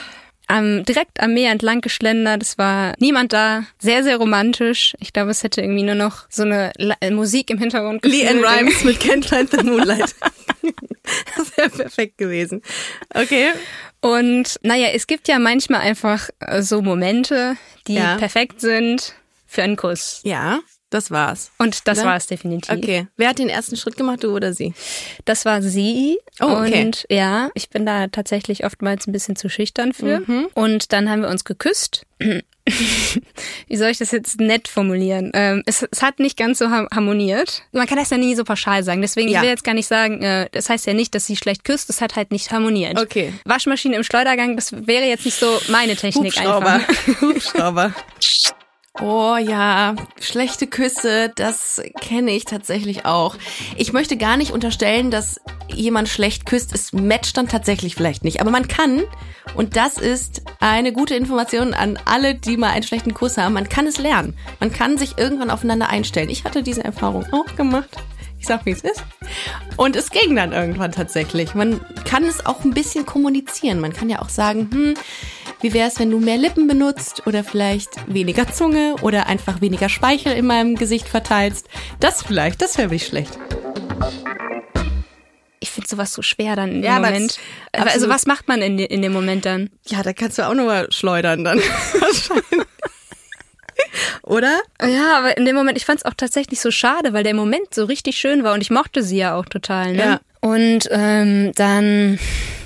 am, 0.50 0.84
direkt 0.84 1.20
am 1.20 1.32
Meer 1.34 1.50
entlang 1.52 1.80
geschlendert. 1.80 2.42
Es 2.42 2.58
war 2.58 2.94
niemand 2.98 3.32
da. 3.32 3.64
Sehr, 3.78 4.02
sehr 4.02 4.16
romantisch. 4.16 4.94
Ich 5.00 5.12
glaube, 5.12 5.30
es 5.30 5.42
hätte 5.42 5.60
irgendwie 5.62 5.82
nur 5.82 5.94
noch 5.94 6.26
so 6.28 6.42
eine 6.42 6.72
La 6.76 6.94
äh, 7.00 7.10
Musik 7.10 7.50
im 7.50 7.58
Hintergrund 7.58 8.04
Leanne 8.04 8.40
gefühlt. 8.40 8.60
Rhymes 8.60 8.84
mit 8.84 8.98
Can't 8.98 9.26
Find 9.28 9.50
the 9.50 9.62
Moonlight. 9.64 10.14
das 11.36 11.56
wäre 11.56 11.70
perfekt 11.70 12.18
gewesen. 12.18 12.62
Okay. 13.14 13.52
Und 14.00 14.58
naja, 14.62 14.88
es 14.94 15.06
gibt 15.06 15.28
ja 15.28 15.38
manchmal 15.38 15.80
einfach 15.80 16.28
äh, 16.40 16.62
so 16.62 16.82
Momente, 16.82 17.56
die 17.86 17.94
Ja. 17.94 18.16
perfekt 18.16 18.60
sind 18.60 19.14
für 19.46 19.62
einen 19.62 19.76
Kuss. 19.76 20.20
Ja. 20.24 20.60
Das 20.90 21.10
war's. 21.12 21.52
Und 21.58 21.86
das 21.86 21.98
Oder? 21.98 22.08
war 22.08 22.16
es 22.16 22.26
definitiv. 22.26 22.74
Okay. 22.76 23.06
Wer 23.16 23.28
hat 23.28 23.38
den 23.38 23.48
ersten 23.48 23.76
Schritt 23.76 23.96
gemacht, 23.96 24.24
du 24.24 24.34
oder 24.34 24.52
sie? 24.52 24.74
Das 25.24 25.44
war 25.44 25.62
sie. 25.62 26.18
Oh, 26.40 26.46
okay. 26.46 26.84
Und 26.84 27.06
ja, 27.08 27.50
ich 27.54 27.70
bin 27.70 27.86
da 27.86 28.08
tatsächlich 28.08 28.64
oftmals 28.64 29.06
ein 29.06 29.12
bisschen 29.12 29.36
zu 29.36 29.48
schüchtern 29.48 29.92
für. 29.92 30.20
Mhm. 30.20 30.48
Und 30.54 30.92
dann 30.92 31.08
haben 31.08 31.22
wir 31.22 31.28
uns 31.28 31.44
geküsst. 31.44 32.06
Wie 33.68 33.76
soll 33.76 33.88
ich 33.90 33.98
das 33.98 34.10
jetzt 34.10 34.40
nett 34.40 34.68
formulieren? 34.68 35.30
Ähm, 35.32 35.62
es, 35.66 35.84
es 35.90 36.02
hat 36.02 36.18
nicht 36.18 36.36
ganz 36.36 36.58
so 36.58 36.70
har- 36.70 36.88
harmoniert. 36.94 37.62
Man 37.72 37.86
kann 37.86 37.98
das 37.98 38.10
ja 38.10 38.16
nie 38.16 38.34
so 38.34 38.44
pauschal 38.44 38.82
sagen. 38.84 39.00
Deswegen, 39.00 39.28
Ja. 39.28 39.38
ich 39.38 39.42
will 39.42 39.50
jetzt 39.50 39.64
gar 39.64 39.74
nicht 39.74 39.86
sagen, 39.86 40.22
äh, 40.22 40.48
das 40.52 40.68
heißt 40.68 40.86
ja 40.86 40.92
nicht, 40.92 41.14
dass 41.14 41.26
sie 41.26 41.36
schlecht 41.36 41.64
küsst. 41.64 41.88
Es 41.88 42.00
hat 42.00 42.16
halt 42.16 42.30
nicht 42.32 42.50
harmoniert. 42.50 43.00
Okay. 43.00 43.32
Waschmaschine 43.44 43.96
im 43.96 44.02
Schleudergang, 44.04 44.56
das 44.56 44.72
wäre 44.86 45.04
jetzt 45.04 45.24
nicht 45.24 45.38
so 45.38 45.60
meine 45.68 45.96
Technik 45.96 46.36
einfach. 46.38 46.80
Hubschrauber. 47.20 47.94
Oh 49.02 49.36
ja, 49.36 49.94
schlechte 50.20 50.66
Küsse, 50.66 51.32
das 51.34 51.80
kenne 52.00 52.32
ich 52.32 52.44
tatsächlich 52.44 53.06
auch. 53.06 53.36
Ich 53.76 53.94
möchte 53.94 54.18
gar 54.18 54.36
nicht 54.36 54.52
unterstellen, 54.52 55.10
dass 55.10 55.40
jemand 55.68 56.10
schlecht 56.10 56.44
küsst. 56.44 56.74
Es 56.74 56.92
matcht 56.92 57.38
dann 57.38 57.48
tatsächlich 57.48 57.94
vielleicht 57.94 58.24
nicht. 58.24 58.42
Aber 58.42 58.50
man 58.50 58.68
kann, 58.68 59.02
und 59.54 59.76
das 59.76 59.96
ist 59.96 60.42
eine 60.60 60.92
gute 60.92 61.14
Information 61.14 61.72
an 61.72 61.98
alle, 62.04 62.34
die 62.34 62.58
mal 62.58 62.70
einen 62.70 62.82
schlechten 62.82 63.14
Kuss 63.14 63.38
haben, 63.38 63.54
man 63.54 63.70
kann 63.70 63.86
es 63.86 63.96
lernen. 63.96 64.36
Man 64.58 64.70
kann 64.70 64.98
sich 64.98 65.16
irgendwann 65.16 65.50
aufeinander 65.50 65.88
einstellen. 65.88 66.28
Ich 66.28 66.44
hatte 66.44 66.62
diese 66.62 66.84
Erfahrung 66.84 67.24
auch 67.32 67.56
gemacht. 67.56 67.88
Ich 68.38 68.46
sag, 68.46 68.64
wie 68.66 68.70
es 68.70 68.80
ist. 68.80 69.04
Und 69.76 69.96
es 69.96 70.10
ging 70.10 70.34
dann 70.34 70.52
irgendwann 70.52 70.92
tatsächlich. 70.92 71.54
Man 71.54 71.80
kann 72.04 72.24
es 72.24 72.44
auch 72.44 72.64
ein 72.64 72.72
bisschen 72.72 73.04
kommunizieren. 73.06 73.80
Man 73.80 73.92
kann 73.92 74.08
ja 74.08 74.20
auch 74.20 74.30
sagen, 74.30 74.68
hm, 74.72 74.94
wie 75.62 75.72
wäre 75.74 75.88
es, 75.88 75.98
wenn 75.98 76.10
du 76.10 76.18
mehr 76.20 76.36
Lippen 76.38 76.66
benutzt 76.66 77.26
oder 77.26 77.44
vielleicht 77.44 77.90
weniger 78.12 78.50
Zunge 78.52 78.94
oder 79.02 79.26
einfach 79.26 79.60
weniger 79.60 79.88
Speichel 79.88 80.32
in 80.32 80.46
meinem 80.46 80.74
Gesicht 80.76 81.06
verteilst. 81.08 81.68
Das 82.00 82.22
vielleicht, 82.22 82.62
das 82.62 82.78
wäre 82.78 82.88
nicht 82.88 83.06
schlecht. 83.06 83.38
Ich 85.62 85.70
finde 85.70 85.88
sowas 85.88 86.12
so 86.14 86.22
schwer 86.22 86.56
dann 86.56 86.76
im 86.76 86.82
Ja, 86.82 86.96
aber 86.96 87.06
Moment. 87.10 87.32
es- 87.32 87.38
Aber 87.72 87.82
also 87.84 87.90
absolut. 88.06 88.14
was 88.14 88.26
macht 88.26 88.48
man 88.48 88.62
in, 88.62 88.78
in 88.78 89.02
dem 89.02 89.12
Moment 89.12 89.44
dann? 89.44 89.68
Ja, 89.86 90.02
da 90.02 90.12
kannst 90.14 90.38
du 90.38 90.46
auch 90.48 90.54
nochmal 90.54 90.90
schleudern 90.90 91.44
dann. 91.44 91.60
Oder? 94.22 94.60
Ja, 94.82 95.18
aber 95.18 95.36
in 95.36 95.44
dem 95.44 95.56
Moment, 95.56 95.76
ich 95.76 95.84
fand 95.84 95.98
es 96.00 96.04
auch 96.04 96.14
tatsächlich 96.14 96.60
so 96.60 96.70
schade, 96.70 97.12
weil 97.12 97.24
der 97.24 97.34
Moment 97.34 97.74
so 97.74 97.84
richtig 97.84 98.16
schön 98.18 98.44
war 98.44 98.54
und 98.54 98.60
ich 98.60 98.70
mochte 98.70 99.02
sie 99.02 99.16
ja 99.18 99.34
auch 99.34 99.46
total. 99.46 99.92
Ne? 99.94 99.98
Ja. 99.98 100.20
Und 100.40 100.88
ähm, 100.90 101.52
dann, 101.54 102.18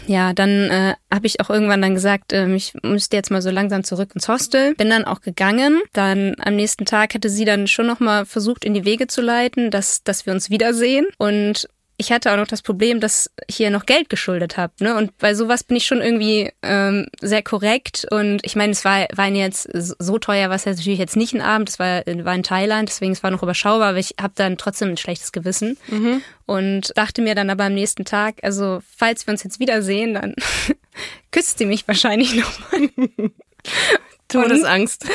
ja, 0.06 0.32
dann 0.32 0.70
äh, 0.70 0.94
habe 1.12 1.26
ich 1.26 1.40
auch 1.40 1.50
irgendwann 1.50 1.82
dann 1.82 1.94
gesagt, 1.94 2.32
ähm, 2.32 2.54
ich 2.54 2.72
müsste 2.82 3.16
jetzt 3.16 3.30
mal 3.30 3.42
so 3.42 3.50
langsam 3.50 3.84
zurück 3.84 4.10
ins 4.14 4.28
Hostel. 4.28 4.74
Bin 4.74 4.90
dann 4.90 5.04
auch 5.04 5.20
gegangen. 5.20 5.82
Dann 5.92 6.36
am 6.38 6.56
nächsten 6.56 6.84
Tag 6.84 7.14
hatte 7.14 7.28
sie 7.28 7.44
dann 7.44 7.66
schon 7.66 7.86
noch 7.86 8.00
mal 8.00 8.26
versucht, 8.26 8.64
in 8.64 8.74
die 8.74 8.84
Wege 8.84 9.06
zu 9.06 9.22
leiten, 9.22 9.70
dass, 9.70 10.04
dass 10.04 10.26
wir 10.26 10.32
uns 10.32 10.50
wiedersehen. 10.50 11.06
Und 11.18 11.68
ich 11.96 12.10
hatte 12.10 12.32
auch 12.32 12.36
noch 12.36 12.46
das 12.46 12.62
Problem, 12.62 13.00
dass 13.00 13.30
ich 13.46 13.56
hier 13.56 13.70
noch 13.70 13.86
Geld 13.86 14.08
geschuldet 14.08 14.56
habe. 14.56 14.72
Ne? 14.80 14.96
Und 14.96 15.16
bei 15.18 15.34
sowas 15.34 15.62
bin 15.62 15.76
ich 15.76 15.86
schon 15.86 16.00
irgendwie 16.00 16.50
ähm, 16.62 17.06
sehr 17.20 17.42
korrekt. 17.42 18.06
Und 18.10 18.40
ich 18.42 18.56
meine, 18.56 18.72
es 18.72 18.84
war, 18.84 19.06
waren 19.14 19.36
jetzt 19.36 19.68
so 19.72 20.18
teuer, 20.18 20.50
was 20.50 20.64
jetzt 20.64 20.78
natürlich 20.78 20.98
jetzt 20.98 21.16
nicht 21.16 21.34
ein 21.34 21.40
Abend, 21.40 21.68
es 21.68 21.78
war, 21.78 22.02
war 22.06 22.34
in 22.34 22.42
Thailand, 22.42 22.88
deswegen 22.88 23.12
es 23.12 23.22
war 23.22 23.30
noch 23.30 23.42
überschaubar, 23.42 23.90
aber 23.90 23.98
ich 23.98 24.14
habe 24.20 24.32
dann 24.36 24.58
trotzdem 24.58 24.90
ein 24.90 24.96
schlechtes 24.96 25.30
Gewissen. 25.30 25.78
Und 26.46 26.92
dachte 26.96 27.22
mir 27.22 27.34
dann 27.34 27.50
aber 27.50 27.64
am 27.64 27.74
nächsten 27.74 28.04
Tag, 28.04 28.36
also 28.42 28.82
falls 28.96 29.26
wir 29.26 29.32
uns 29.32 29.44
jetzt 29.44 29.60
wiedersehen, 29.60 30.14
dann 30.14 30.34
küsst 31.30 31.58
sie 31.58 31.66
mich 31.66 31.86
wahrscheinlich 31.86 32.34
nochmal. 32.34 32.90
Todesangst. 34.42 35.06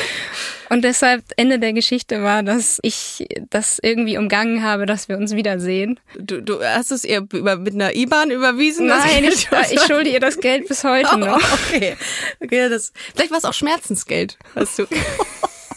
Und 0.68 0.82
deshalb 0.82 1.24
Ende 1.36 1.58
der 1.58 1.72
Geschichte 1.72 2.22
war, 2.22 2.42
dass 2.44 2.78
ich 2.82 3.26
das 3.50 3.80
irgendwie 3.82 4.16
umgangen 4.18 4.62
habe, 4.62 4.86
dass 4.86 5.08
wir 5.08 5.16
uns 5.16 5.34
wiedersehen. 5.34 5.98
Du, 6.16 6.40
du 6.40 6.62
hast 6.62 6.92
es 6.92 7.04
ihr 7.04 7.26
über, 7.32 7.56
mit 7.56 7.74
einer 7.74 7.94
IBAN 7.94 8.30
überwiesen? 8.30 8.86
Nein, 8.86 9.24
ich, 9.24 9.48
ich 9.72 9.80
schulde 9.82 10.10
ihr 10.10 10.20
das 10.20 10.38
Geld 10.38 10.68
bis 10.68 10.84
heute 10.84 11.10
Oh, 11.14 11.16
noch. 11.16 11.42
okay. 11.72 11.96
okay 12.40 12.68
das, 12.68 12.92
vielleicht 13.14 13.30
war 13.32 13.38
es 13.38 13.44
auch 13.44 13.54
Schmerzensgeld, 13.54 14.38
was 14.54 14.76
du 14.76 14.86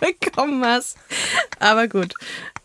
bekommen 0.00 0.64
hast. 0.64 0.96
Aber 1.58 1.86
gut. 1.88 2.14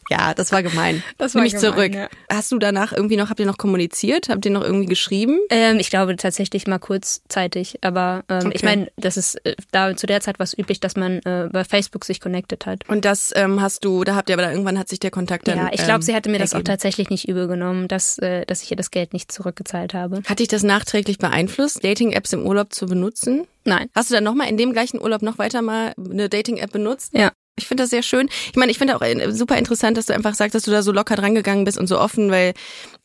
Ja, 0.09 0.33
das 0.33 0.51
war 0.51 0.61
gemein. 0.63 1.03
Das 1.17 1.33
war 1.35 1.41
Nimm 1.41 1.47
ich 1.47 1.53
gemein, 1.59 1.73
zurück. 1.73 1.95
ja. 1.95 2.07
Hast 2.31 2.51
du 2.51 2.59
danach 2.59 2.93
irgendwie 2.93 3.17
noch, 3.17 3.29
habt 3.29 3.39
ihr 3.39 3.45
noch 3.45 3.57
kommuniziert? 3.57 4.29
Habt 4.29 4.45
ihr 4.45 4.51
noch 4.51 4.63
irgendwie 4.63 4.85
geschrieben? 4.85 5.39
Ähm, 5.49 5.79
ich 5.79 5.89
glaube 5.89 6.15
tatsächlich 6.15 6.67
mal 6.67 6.79
kurzzeitig, 6.79 7.79
aber 7.81 8.23
ähm, 8.29 8.51
ich 8.53 8.57
Okay. 8.57 8.65
meine, 8.65 8.91
das 8.97 9.17
ist 9.17 9.35
äh, 9.45 9.55
da 9.71 9.95
zu 9.95 10.07
der 10.07 10.21
Zeit 10.21 10.39
war 10.39 10.43
es 10.43 10.57
üblich, 10.57 10.79
dass 10.79 10.95
man 10.95 11.19
äh, 11.25 11.49
bei 11.51 11.63
Facebook 11.63 12.05
sich 12.05 12.19
connected 12.21 12.65
hat. 12.65 12.87
Und 12.87 13.05
das 13.05 13.31
ähm, 13.35 13.61
hast 13.61 13.83
du, 13.85 14.03
da 14.03 14.15
habt 14.15 14.29
ihr 14.29 14.35
aber 14.35 14.43
dann 14.43 14.51
irgendwann 14.51 14.77
hat 14.79 14.89
sich 14.89 14.99
der 14.99 15.11
Kontakt 15.11 15.47
dann 15.47 15.57
ja, 15.57 15.69
ich 15.71 15.83
glaube, 15.83 15.95
ähm, 15.95 16.01
sie 16.01 16.15
hatte 16.15 16.29
mir 16.29 16.39
das 16.39 16.53
auch 16.53 16.61
tatsächlich 16.61 17.09
nicht 17.09 17.27
übel 17.27 17.47
genommen, 17.47 17.87
dass, 17.87 18.17
äh, 18.19 18.45
dass 18.45 18.61
ich 18.63 18.71
ihr 18.71 18.77
das 18.77 18.91
Geld 18.91 19.13
nicht 19.13 19.31
zurückgezahlt 19.31 19.93
habe. 19.93 20.21
Hat 20.27 20.39
dich 20.39 20.47
das 20.47 20.63
nachträglich 20.63 21.17
beeinflusst, 21.17 21.83
Dating-Apps 21.83 22.33
im 22.33 22.45
Urlaub 22.45 22.73
zu 22.73 22.85
benutzen? 22.85 23.47
Nein. 23.63 23.89
Hast 23.95 24.09
du 24.11 24.13
dann 24.13 24.23
nochmal 24.23 24.47
in 24.49 24.57
dem 24.57 24.73
gleichen 24.73 25.01
Urlaub 25.01 25.21
noch 25.23 25.37
weiter 25.39 25.61
mal 25.63 25.93
eine 25.97 26.29
Dating-App 26.29 26.71
benutzt? 26.71 27.13
Ja. 27.13 27.31
Ich 27.57 27.67
finde 27.67 27.83
das 27.83 27.89
sehr 27.89 28.03
schön. 28.03 28.27
Ich 28.47 28.57
meine, 28.57 28.71
ich 28.71 28.77
finde 28.77 28.97
auch 28.97 29.01
äh, 29.01 29.31
super 29.31 29.57
interessant, 29.57 29.97
dass 29.97 30.07
du 30.07 30.13
einfach 30.13 30.33
sagst, 30.33 30.55
dass 30.55 30.63
du 30.63 30.71
da 30.71 30.81
so 30.81 30.91
locker 30.91 31.15
drangegangen 31.15 31.63
bist 31.63 31.77
und 31.77 31.87
so 31.87 31.99
offen, 31.99 32.29
weil 32.29 32.53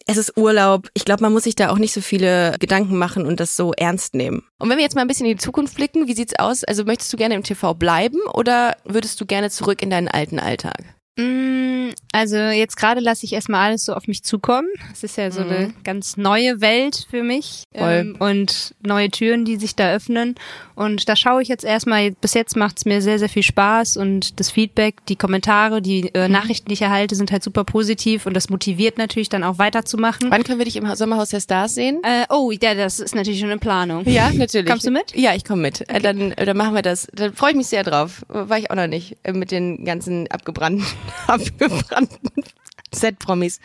es 0.07 0.17
ist 0.17 0.37
Urlaub. 0.37 0.89
Ich 0.95 1.05
glaube, 1.05 1.23
man 1.23 1.33
muss 1.33 1.45
sich 1.45 1.55
da 1.55 1.71
auch 1.71 1.79
nicht 1.79 1.93
so 1.93 2.01
viele 2.01 2.57
Gedanken 2.59 2.99
machen 2.99 3.27
und 3.27 3.39
das 3.39 3.57
so 3.57 3.73
ernst 3.73 4.15
nehmen. 4.15 4.43
Und 4.59 4.69
wenn 4.69 4.79
wir 4.79 4.85
jetzt 4.85 4.97
mal 4.97 5.03
ein 5.03 5.09
bisschen 5.09 5.27
in 5.27 5.37
die 5.37 5.43
Zukunft 5.43 5.77
blicken, 5.77 6.09
wie 6.09 6.15
sieht's 6.15 6.37
aus? 6.39 6.65
Also 6.65 6.85
möchtest 6.85 7.13
du 7.13 7.17
gerne 7.17 7.37
im 7.37 7.45
TV 7.45 7.75
bleiben 7.75 8.19
oder 8.35 8.77
würdest 8.85 9.21
du 9.21 9.27
gerne 9.27 9.51
zurück 9.51 9.83
in 9.83 9.91
deinen 9.91 10.09
alten 10.09 10.41
Alltag? 10.41 11.00
Mm, 11.18 11.90
Also 12.12 12.37
jetzt 12.37 12.77
gerade 12.77 13.01
lasse 13.01 13.25
ich 13.27 13.33
erstmal 13.33 13.66
alles 13.68 13.85
so 13.85 13.94
auf 13.94 14.07
mich 14.09 14.23
zukommen. 14.23 14.68
Es 14.92 15.03
ist 15.05 15.16
ja 15.16 15.31
so 15.31 15.42
eine 15.42 15.73
ganz 15.85 16.16
neue 16.16 16.61
Welt 16.61 17.07
für 17.11 17.23
mich 17.23 17.64
ähm, 17.75 18.16
und 18.18 18.75
neue 18.85 19.11
Türen, 19.11 19.44
die 19.44 19.57
sich 19.57 19.77
da 19.77 19.92
öffnen. 19.92 20.35
Und 20.75 21.09
da 21.09 21.14
schaue 21.16 21.42
ich 21.42 21.49
jetzt 21.49 21.64
erstmal, 21.64 22.11
bis 22.12 22.35
jetzt 22.35 22.57
macht 22.57 22.79
es 22.79 22.85
mir 22.85 23.03
sehr, 23.03 23.18
sehr 23.18 23.29
viel 23.29 23.42
Spaß 23.42 23.96
und 23.96 24.40
das 24.40 24.51
Feedback, 24.51 25.05
die 25.07 25.16
Kommentare, 25.16 25.83
die 25.83 26.12
äh, 26.14 26.29
Nachrichten, 26.29 26.68
die 26.68 26.75
ich 26.75 26.83
erhalte, 26.83 27.14
sind 27.14 27.31
halt 27.33 27.42
super 27.42 27.64
positiv 27.64 28.25
und 28.27 28.35
das 28.35 28.49
motiviert 28.49 28.96
natürlich 28.99 29.29
dann 29.29 29.44
auch 29.44 29.59
weiterzumachen. 29.59 30.31
Wann 30.31 30.42
können 30.44 30.59
wir 30.59 30.64
dich 30.64 30.77
im 30.77 30.92
Sommerhaus 30.94 31.29
der 31.31 31.40
Stars 31.40 31.75
sehen? 31.75 32.01
Äh, 32.03 32.25
oh, 32.31 32.51
ja, 32.51 32.75
das 32.75 32.99
ist 32.99 33.14
natürlich 33.14 33.40
schon 33.40 33.51
in 33.51 33.61
Planung. 33.61 34.09
Ja, 34.09 34.31
natürlich. 34.33 34.68
Kommst 34.70 34.87
du 34.87 34.90
mit? 34.90 35.14
Ja, 35.14 35.35
ich 35.35 35.44
komme 35.44 35.62
mit. 35.62 35.88
Äh, 35.88 36.01
Dann, 36.01 36.33
äh, 36.33 36.46
dann 36.46 36.57
machen 36.57 36.75
wir 36.75 36.83
das. 36.83 37.09
Da 37.14 37.31
freue 37.33 37.51
ich 37.51 37.57
mich 37.57 37.66
sehr 37.66 37.83
drauf. 37.85 38.23
War 38.29 38.59
ich 38.59 38.70
auch 38.70 38.77
noch 38.77 38.87
nicht. 38.87 39.16
äh, 39.23 39.33
Mit 39.33 39.51
den 39.51 39.85
ganzen 39.85 40.29
abgebrannten, 40.31 40.85
abgebrannten 41.27 42.45
Set-Promis. 42.93 43.61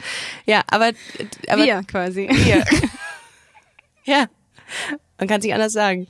Ja, 0.45 0.61
aber, 0.67 0.91
aber 1.47 1.63
Wir 1.63 1.83
quasi. 1.83 2.27
wir. 2.29 2.63
ja. 4.05 4.27
Man 5.17 5.27
kann 5.27 5.39
es 5.39 5.45
nicht 5.45 5.53
anders 5.53 5.73
sagen. 5.73 6.07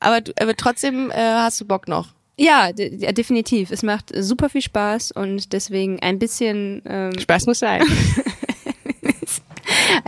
Aber, 0.00 0.20
aber 0.40 0.56
trotzdem 0.56 1.10
äh, 1.10 1.14
hast 1.14 1.60
du 1.60 1.64
Bock 1.64 1.88
noch. 1.88 2.08
Ja, 2.36 2.70
ja, 2.76 3.12
definitiv. 3.12 3.70
Es 3.70 3.82
macht 3.82 4.12
super 4.14 4.48
viel 4.48 4.62
Spaß 4.62 5.12
und 5.12 5.52
deswegen 5.52 5.98
ein 6.00 6.18
bisschen 6.18 6.82
ähm, 6.86 7.18
Spaß 7.18 7.46
muss 7.46 7.58
sein. 7.58 7.82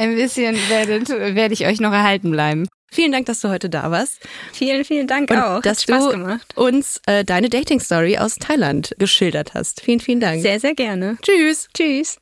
Ein 0.01 0.17
bisschen 0.17 0.57
werdet, 0.71 1.11
werde 1.11 1.53
ich 1.53 1.67
euch 1.67 1.79
noch 1.79 1.93
erhalten 1.93 2.31
bleiben. 2.31 2.67
Vielen 2.91 3.13
Dank, 3.13 3.27
dass 3.27 3.43
du 3.43 3.51
heute 3.51 3.69
da 3.69 3.91
warst. 3.91 4.19
Vielen, 4.51 4.83
vielen 4.87 5.07
Dank 5.07 5.31
Und 5.31 5.37
auch. 5.37 5.57
Hat 5.57 5.67
dass 5.67 5.83
Spaß 5.83 6.05
du 6.05 6.11
gemacht. 6.13 6.57
uns 6.57 7.03
äh, 7.05 7.23
deine 7.23 7.51
Dating-Story 7.51 8.17
aus 8.17 8.37
Thailand 8.37 8.95
geschildert 8.99 9.53
hast. 9.53 9.83
Vielen, 9.83 10.01
vielen 10.01 10.21
Dank. 10.21 10.41
Sehr, 10.41 10.59
sehr 10.59 10.75
gerne. 10.75 11.19
Tschüss. 11.21 11.69
Tschüss. 11.77 12.17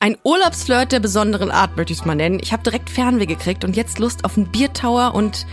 Ein 0.00 0.18
Urlaubsflirt 0.22 0.92
der 0.92 1.00
besonderen 1.00 1.50
Art, 1.50 1.78
möchte 1.78 1.94
ich 1.94 2.00
es 2.00 2.04
mal 2.04 2.14
nennen. 2.14 2.40
Ich 2.42 2.52
habe 2.52 2.62
direkt 2.62 2.90
Fernweh 2.90 3.24
gekriegt 3.24 3.64
und 3.64 3.74
jetzt 3.74 3.98
Lust 3.98 4.26
auf 4.26 4.36
einen 4.36 4.52
Biertower 4.52 5.14
und 5.14 5.46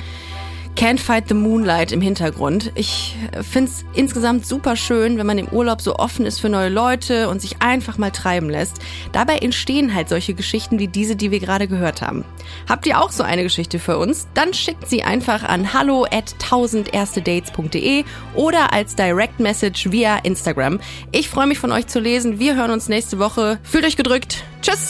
Can't 0.75 0.99
Fight 0.99 1.27
the 1.27 1.33
Moonlight 1.33 1.91
im 1.91 2.01
Hintergrund. 2.01 2.71
Ich 2.75 3.15
find's 3.41 3.85
insgesamt 3.93 4.45
super 4.45 4.75
schön, 4.75 5.17
wenn 5.17 5.25
man 5.25 5.37
im 5.37 5.47
Urlaub 5.49 5.81
so 5.81 5.95
offen 5.97 6.25
ist 6.25 6.39
für 6.39 6.49
neue 6.49 6.69
Leute 6.69 7.29
und 7.29 7.41
sich 7.41 7.61
einfach 7.61 7.97
mal 7.97 8.11
treiben 8.11 8.49
lässt. 8.49 8.79
Dabei 9.11 9.37
entstehen 9.37 9.93
halt 9.93 10.09
solche 10.09 10.33
Geschichten 10.33 10.79
wie 10.79 10.87
diese, 10.87 11.15
die 11.15 11.31
wir 11.31 11.39
gerade 11.39 11.67
gehört 11.67 12.01
haben. 12.01 12.25
Habt 12.67 12.87
ihr 12.87 12.99
auch 12.99 13.11
so 13.11 13.23
eine 13.23 13.43
Geschichte 13.43 13.79
für 13.79 13.97
uns? 13.97 14.27
Dann 14.33 14.53
schickt 14.53 14.89
sie 14.89 15.03
einfach 15.03 15.43
an 15.43 15.73
hallo 15.73 16.05
at 16.05 16.35
1000erstedates.de 16.39 18.03
oder 18.35 18.73
als 18.73 18.95
Direct 18.95 19.39
Message 19.39 19.91
via 19.91 20.17
Instagram. 20.17 20.79
Ich 21.11 21.29
freue 21.29 21.47
mich 21.47 21.59
von 21.59 21.71
euch 21.71 21.87
zu 21.87 21.99
lesen. 21.99 22.39
Wir 22.39 22.55
hören 22.55 22.71
uns 22.71 22.89
nächste 22.89 23.19
Woche. 23.19 23.59
Fühlt 23.63 23.85
euch 23.85 23.97
gedrückt. 23.97 24.43
Tschüss! 24.61 24.89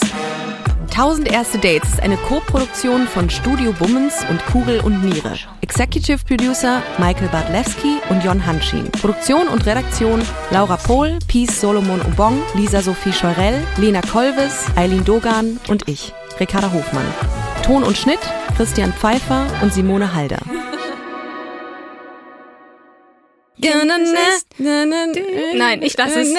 1000 0.91 1.31
Erste 1.31 1.57
Dates 1.57 1.93
ist 1.93 2.01
eine 2.01 2.17
Co-Produktion 2.17 3.07
von 3.07 3.29
Studio 3.29 3.71
Bummens 3.71 4.25
und 4.29 4.45
Kugel 4.47 4.81
und 4.81 5.03
Niere. 5.03 5.35
Executive 5.61 6.19
Producer 6.27 6.83
Michael 6.97 7.29
Bartlewski 7.29 7.97
und 8.09 8.21
Jon 8.23 8.45
Hanschin. 8.45 8.91
Produktion 8.91 9.47
und 9.47 9.65
Redaktion 9.65 10.21
Laura 10.51 10.75
Pohl, 10.75 11.17
Peace 11.27 11.61
Solomon 11.61 12.01
Ubong, 12.01 12.41
Lisa 12.55 12.81
Sophie 12.81 13.13
Scheurell, 13.13 13.63
Lena 13.77 14.01
Kolves, 14.01 14.65
Eileen 14.75 15.05
Dogan 15.05 15.59
und 15.69 15.87
ich, 15.87 16.13
Ricarda 16.41 16.71
Hofmann. 16.73 17.07
Ton 17.63 17.83
und 17.83 17.97
Schnitt 17.97 18.19
Christian 18.57 18.91
Pfeiffer 18.91 19.47
und 19.61 19.73
Simone 19.73 20.13
Halder. 20.13 20.39
Nein, 25.55 25.81
ich 25.83 25.95
lass 25.97 26.15
es. 26.15 26.33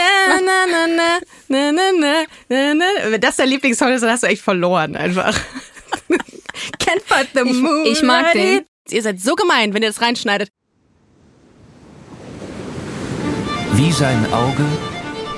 Wenn 1.49 3.21
das 3.21 3.37
dein 3.37 3.49
Lieblingssong 3.49 3.93
ist, 3.93 4.01
dann 4.03 4.11
hast 4.11 4.23
du 4.23 4.27
echt 4.29 4.43
verloren 4.43 4.97
einfach. 4.97 5.35
Can't 6.79 7.03
fight 7.07 7.29
the 7.35 7.41
Ich- 7.49 7.57
moon. 7.63 7.87
ich 7.87 8.03
mag 8.03 8.33
den. 8.33 8.63
Ihr 8.91 9.03
seid 9.03 9.21
so 9.21 9.35
gemein, 9.35 9.73
wenn 9.75 9.83
ihr 9.83 9.89
das 9.89 10.01
reinschneidet. 10.03 10.51
Wie 13.75 13.93
sein 13.93 14.27
Auge 14.33 14.65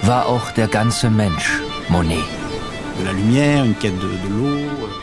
war 0.03 0.27
auch 0.27 0.51
der 0.53 0.66
ganze 0.66 1.11
Mensch 1.11 1.61
Monet. 1.88 2.25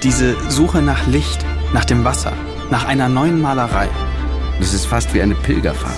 Diese 0.04 0.36
Suche 0.50 0.82
nach 0.82 1.08
Licht, 1.08 1.40
nach 1.74 1.86
dem 1.86 2.04
Wasser, 2.04 2.34
nach 2.70 2.86
einer 2.86 3.10
neuen 3.10 3.42
Malerei. 3.42 3.90
Das 4.60 4.74
ist 4.74 4.86
fast 4.86 5.14
wie 5.14 5.22
eine 5.22 5.36
Pilgerfahrt. 5.36 5.98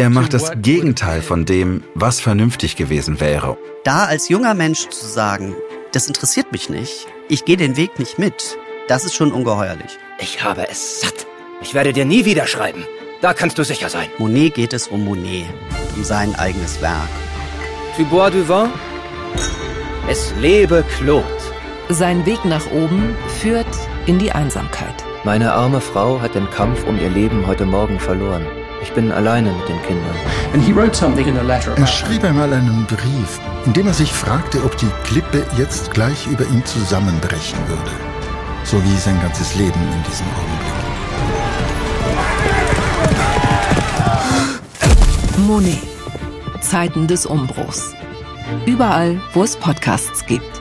Er 0.00 0.08
macht 0.08 0.32
das 0.32 0.52
Gegenteil 0.62 1.20
von 1.20 1.44
dem, 1.44 1.84
was 1.94 2.20
vernünftig 2.20 2.74
gewesen 2.74 3.20
wäre. 3.20 3.58
Da 3.84 4.06
als 4.06 4.30
junger 4.30 4.54
Mensch 4.54 4.88
zu 4.88 5.06
sagen, 5.06 5.54
das 5.92 6.06
interessiert 6.06 6.52
mich 6.52 6.70
nicht, 6.70 7.06
ich 7.28 7.44
gehe 7.44 7.58
den 7.58 7.76
Weg 7.76 7.98
nicht 7.98 8.18
mit, 8.18 8.56
das 8.88 9.04
ist 9.04 9.14
schon 9.14 9.30
ungeheuerlich. 9.30 9.98
Ich 10.18 10.42
habe 10.42 10.66
es 10.70 11.02
satt. 11.02 11.26
Ich 11.60 11.74
werde 11.74 11.92
dir 11.92 12.06
nie 12.06 12.24
wieder 12.24 12.46
schreiben. 12.46 12.86
Da 13.20 13.34
kannst 13.34 13.58
du 13.58 13.62
sicher 13.62 13.90
sein. 13.90 14.08
Monet 14.16 14.54
geht 14.54 14.72
es 14.72 14.88
um 14.88 15.04
Monet, 15.04 15.44
um 15.94 16.02
sein 16.02 16.34
eigenes 16.34 16.80
Werk. 16.80 17.10
Tu 17.94 18.06
bois 18.06 18.30
du 18.30 18.48
vin? 18.48 18.70
Es 20.08 20.32
lebe 20.40 20.82
Claude. 20.96 21.26
Sein 21.90 22.24
Weg 22.24 22.42
nach 22.46 22.64
oben 22.70 23.14
führt 23.42 23.66
in 24.06 24.18
die 24.18 24.32
Einsamkeit. 24.32 25.04
Meine 25.24 25.52
arme 25.52 25.82
Frau 25.82 26.22
hat 26.22 26.34
den 26.34 26.48
Kampf 26.48 26.86
um 26.86 26.98
ihr 26.98 27.10
Leben 27.10 27.46
heute 27.46 27.66
Morgen 27.66 28.00
verloren. 28.00 28.46
Ich 28.82 28.92
bin 28.92 29.12
alleine 29.12 29.52
mit 29.52 29.68
den 29.68 29.80
Kindern. 29.82 30.14
And 30.52 30.62
he 30.62 30.72
wrote 30.72 30.94
something 30.94 31.26
in 31.26 31.36
a 31.36 31.42
letter 31.42 31.76
Er 31.76 31.86
schrieb 31.86 32.24
einmal 32.24 32.52
einen 32.52 32.86
Brief, 32.86 33.38
in 33.66 33.72
dem 33.72 33.86
er 33.86 33.94
sich 33.94 34.12
fragte, 34.12 34.62
ob 34.64 34.76
die 34.78 34.88
Klippe 35.04 35.44
jetzt 35.58 35.90
gleich 35.92 36.26
über 36.26 36.44
ihm 36.46 36.64
zusammenbrechen 36.64 37.58
würde. 37.68 37.90
So 38.64 38.82
wie 38.82 38.96
sein 38.96 39.20
ganzes 39.20 39.54
Leben 39.56 39.80
in 39.80 40.02
diesem 40.10 40.26
Augenblick. 40.26 40.70
Monet. 45.46 45.78
Zeiten 46.60 47.06
des 47.06 47.26
Umbruchs. 47.26 47.94
Überall, 48.66 49.20
wo 49.32 49.42
es 49.42 49.56
Podcasts 49.56 50.24
gibt. 50.26 50.59